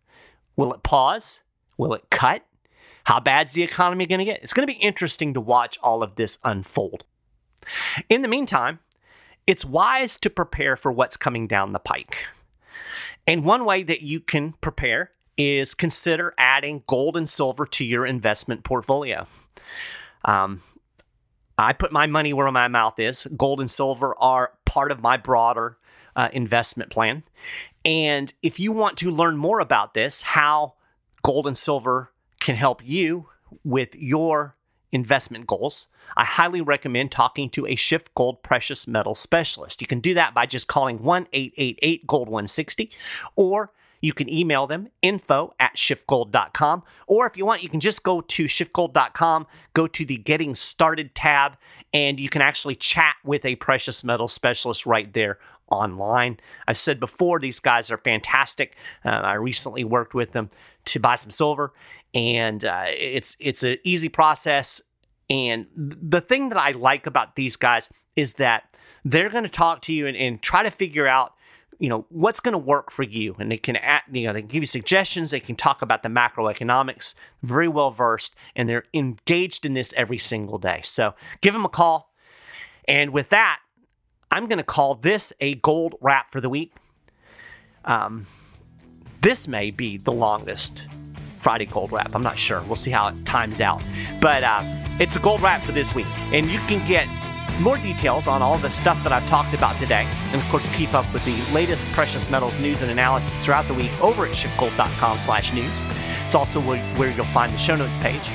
Will 0.55 0.73
it 0.73 0.83
pause? 0.83 1.41
Will 1.77 1.93
it 1.93 2.09
cut? 2.09 2.43
How 3.05 3.21
bad's 3.21 3.53
the 3.53 3.63
economy 3.63 4.05
going 4.05 4.19
to 4.19 4.25
get? 4.25 4.43
It's 4.43 4.53
going 4.53 4.67
to 4.67 4.73
be 4.73 4.79
interesting 4.79 5.33
to 5.33 5.41
watch 5.41 5.79
all 5.81 6.03
of 6.03 6.15
this 6.15 6.37
unfold. 6.43 7.05
In 8.09 8.21
the 8.21 8.27
meantime, 8.27 8.79
it's 9.45 9.63
wise 9.63 10.17
to 10.17 10.29
prepare 10.29 10.75
for 10.75 10.91
what's 10.91 11.15
coming 11.15 11.47
down 11.47 11.71
the 11.71 11.79
pike. 11.79 12.25
And 13.25 13.45
one 13.45 13.63
way 13.65 13.83
that 13.83 14.01
you 14.01 14.19
can 14.19 14.53
prepare 14.59 15.11
is 15.37 15.73
consider 15.73 16.33
adding 16.37 16.83
gold 16.87 17.15
and 17.15 17.29
silver 17.29 17.65
to 17.65 17.85
your 17.85 18.05
investment 18.05 18.63
portfolio. 18.63 19.27
Um, 20.25 20.61
I 21.57 21.73
put 21.73 21.91
my 21.91 22.07
money 22.07 22.33
where 22.33 22.51
my 22.51 22.67
mouth 22.67 22.99
is. 22.99 23.27
Gold 23.35 23.59
and 23.59 23.69
silver 23.69 24.15
are 24.19 24.53
part 24.65 24.91
of 24.91 25.01
my 25.01 25.17
broader 25.17 25.77
uh, 26.15 26.29
investment 26.33 26.91
plan. 26.91 27.23
And 27.85 28.33
if 28.43 28.59
you 28.59 28.71
want 28.71 28.97
to 28.97 29.11
learn 29.11 29.37
more 29.37 29.59
about 29.59 29.93
this, 29.93 30.21
how 30.21 30.73
gold 31.23 31.47
and 31.47 31.57
silver 31.57 32.11
can 32.39 32.55
help 32.55 32.81
you 32.85 33.29
with 33.63 33.95
your 33.95 34.55
investment 34.91 35.47
goals, 35.47 35.87
I 36.15 36.23
highly 36.25 36.61
recommend 36.61 37.11
talking 37.11 37.49
to 37.51 37.65
a 37.67 37.75
Schiff 37.75 38.13
Gold 38.15 38.43
precious 38.43 38.87
metal 38.87 39.15
specialist. 39.15 39.81
You 39.81 39.87
can 39.87 39.99
do 39.99 40.13
that 40.13 40.33
by 40.33 40.45
just 40.45 40.67
calling 40.67 41.03
1 41.03 41.27
888 41.33 42.07
Gold 42.07 42.29
160 42.29 42.91
or 43.35 43.71
you 44.01 44.13
can 44.13 44.29
email 44.29 44.67
them 44.67 44.89
info 45.01 45.53
at 45.59 45.75
schiffgold.com. 45.75 46.83
Or 47.07 47.27
if 47.27 47.37
you 47.37 47.45
want, 47.45 47.63
you 47.63 47.69
can 47.69 47.79
just 47.79 48.03
go 48.03 48.21
to 48.21 48.45
schiffgold.com, 48.45 49.47
go 49.73 49.87
to 49.87 50.05
the 50.05 50.17
Getting 50.17 50.55
Started 50.55 51.15
tab, 51.15 51.57
and 51.93 52.19
you 52.19 52.29
can 52.29 52.41
actually 52.41 52.75
chat 52.75 53.15
with 53.23 53.45
a 53.45 53.55
precious 53.55 54.03
metal 54.03 54.27
specialist 54.27 54.85
right 54.85 55.11
there 55.13 55.39
online. 55.69 56.39
I've 56.67 56.77
said 56.77 56.99
before, 56.99 57.39
these 57.39 57.59
guys 57.59 57.91
are 57.91 57.97
fantastic. 57.97 58.75
Uh, 59.03 59.09
I 59.09 59.33
recently 59.33 59.83
worked 59.83 60.13
with 60.13 60.31
them 60.31 60.49
to 60.85 60.99
buy 60.99 61.15
some 61.15 61.31
silver, 61.31 61.73
and 62.13 62.63
uh, 62.63 62.85
it's 62.87 63.35
it's 63.39 63.63
an 63.63 63.77
easy 63.83 64.09
process. 64.09 64.81
And 65.29 65.67
the 65.75 66.21
thing 66.21 66.49
that 66.49 66.57
I 66.57 66.71
like 66.71 67.05
about 67.05 67.35
these 67.35 67.57
guys 67.57 67.89
is 68.15 68.35
that 68.35 68.75
they're 69.03 69.29
going 69.29 69.43
to 69.43 69.49
talk 69.49 69.81
to 69.83 69.93
you 69.93 70.07
and, 70.07 70.15
and 70.15 70.41
try 70.41 70.63
to 70.63 70.71
figure 70.71 71.07
out 71.07 71.33
you 71.79 71.89
know 71.89 72.05
what's 72.09 72.39
going 72.39 72.53
to 72.53 72.57
work 72.57 72.91
for 72.91 73.03
you? 73.03 73.35
And 73.39 73.51
they 73.51 73.57
can 73.57 73.75
act, 73.75 74.13
you 74.15 74.27
know 74.27 74.33
they 74.33 74.41
can 74.41 74.49
give 74.49 74.63
you 74.63 74.67
suggestions 74.67 75.31
they 75.31 75.39
can 75.39 75.55
talk 75.55 75.81
about 75.81 76.03
the 76.03 76.09
macroeconomics 76.09 77.13
very 77.43 77.67
well 77.67 77.91
versed 77.91 78.35
and 78.55 78.67
they're 78.67 78.85
engaged 78.93 79.65
in 79.65 79.73
this 79.73 79.93
every 79.95 80.17
single 80.17 80.57
day. 80.57 80.81
So 80.83 81.13
give 81.41 81.53
them 81.53 81.65
a 81.65 81.69
call. 81.69 82.13
And 82.87 83.11
with 83.11 83.29
that 83.29 83.59
i'm 84.31 84.47
going 84.47 84.57
to 84.57 84.63
call 84.63 84.95
this 84.95 85.31
a 85.39 85.55
gold 85.55 85.95
wrap 86.01 86.31
for 86.31 86.41
the 86.41 86.49
week. 86.49 86.73
Um, 87.85 88.27
this 89.21 89.47
may 89.47 89.71
be 89.71 89.97
the 89.97 90.11
longest 90.11 90.87
friday 91.39 91.65
gold 91.65 91.91
wrap. 91.91 92.13
I'm 92.13 92.23
not 92.23 92.37
sure. 92.37 92.61
We'll 92.63 92.75
see 92.75 92.91
how 92.91 93.07
it 93.07 93.25
times 93.25 93.61
out. 93.61 93.81
But 94.19 94.43
uh, 94.43 94.61
it's 94.99 95.15
a 95.15 95.19
gold 95.19 95.41
wrap 95.41 95.61
for 95.61 95.71
this 95.71 95.95
week. 95.95 96.07
And 96.33 96.45
you 96.47 96.59
can 96.67 96.85
get 96.87 97.07
more 97.59 97.77
details 97.77 98.27
on 98.27 98.41
all 98.41 98.57
the 98.57 98.69
stuff 98.69 99.01
that 99.03 99.11
I've 99.11 99.27
talked 99.27 99.53
about 99.53 99.77
today, 99.77 100.07
and 100.31 100.41
of 100.41 100.47
course 100.49 100.73
keep 100.75 100.93
up 100.93 101.11
with 101.13 101.23
the 101.25 101.53
latest 101.53 101.85
precious 101.91 102.29
metals 102.29 102.59
news 102.59 102.81
and 102.81 102.91
analysis 102.91 103.43
throughout 103.43 103.67
the 103.67 103.73
week 103.73 103.91
over 104.01 104.25
at 104.25 104.31
schiffgold.com 104.31 105.17
slash 105.19 105.53
news. 105.53 105.83
It's 106.25 106.35
also 106.35 106.59
where, 106.61 107.11
you'll 107.11 107.25
find 107.25 107.53
the 107.53 107.57
show 107.57 107.75
notes 107.75 107.97
page. 107.97 108.29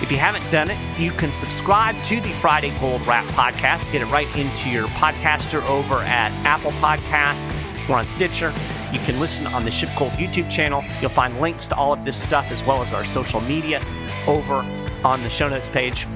If 0.00 0.10
you 0.10 0.18
haven't 0.18 0.48
done 0.50 0.70
it, 0.70 0.78
you 0.98 1.12
can 1.12 1.30
subscribe 1.30 1.96
to 2.04 2.20
the 2.20 2.28
Friday 2.28 2.72
Gold 2.80 3.06
Wrap 3.06 3.24
podcast. 3.26 3.92
Get 3.92 4.02
it 4.02 4.06
right 4.06 4.28
into 4.36 4.68
your 4.68 4.86
podcaster 4.88 5.64
over 5.68 5.96
at 6.00 6.32
Apple 6.44 6.72
Podcasts. 6.72 7.56
We're 7.88 7.96
on 7.96 8.06
Stitcher. 8.06 8.52
You 8.92 8.98
can 9.00 9.20
listen 9.20 9.46
on 9.48 9.64
the 9.64 9.70
Schiff 9.70 9.94
Gold 9.96 10.12
YouTube 10.12 10.50
channel. 10.50 10.84
You'll 11.00 11.10
find 11.10 11.40
links 11.40 11.68
to 11.68 11.76
all 11.76 11.92
of 11.92 12.04
this 12.04 12.20
stuff 12.20 12.50
as 12.50 12.64
well 12.64 12.82
as 12.82 12.92
our 12.92 13.04
social 13.04 13.40
media 13.42 13.80
over 14.26 14.64
on 15.04 15.22
the 15.22 15.30
show 15.30 15.48
notes 15.48 15.68
page. 15.68 16.06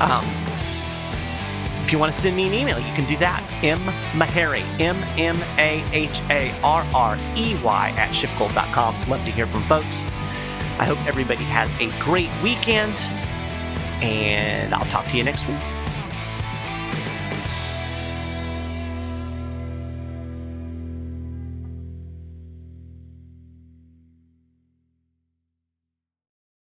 Um, 0.00 0.24
you 1.94 2.00
want 2.00 2.12
to 2.12 2.20
send 2.20 2.34
me 2.34 2.48
an 2.48 2.52
email, 2.52 2.78
you 2.80 2.92
can 2.94 3.08
do 3.08 3.16
that. 3.18 3.40
M. 3.62 3.78
Maharrey, 4.18 4.64
M. 4.80 4.96
M. 5.16 5.38
A. 5.58 5.84
H. 5.92 6.20
A. 6.28 6.52
R. 6.64 6.84
R. 6.92 7.16
E. 7.36 7.56
Y. 7.62 7.94
at 7.96 8.10
schiffgold.com. 8.10 9.08
Love 9.08 9.24
to 9.24 9.30
hear 9.30 9.46
from 9.46 9.62
folks. 9.62 10.04
I 10.80 10.86
hope 10.86 10.98
everybody 11.06 11.44
has 11.44 11.72
a 11.80 11.88
great 12.00 12.30
weekend, 12.42 12.96
and 14.02 14.74
I'll 14.74 14.84
talk 14.86 15.06
to 15.06 15.16
you 15.16 15.22
next 15.22 15.46
week. 15.46 15.83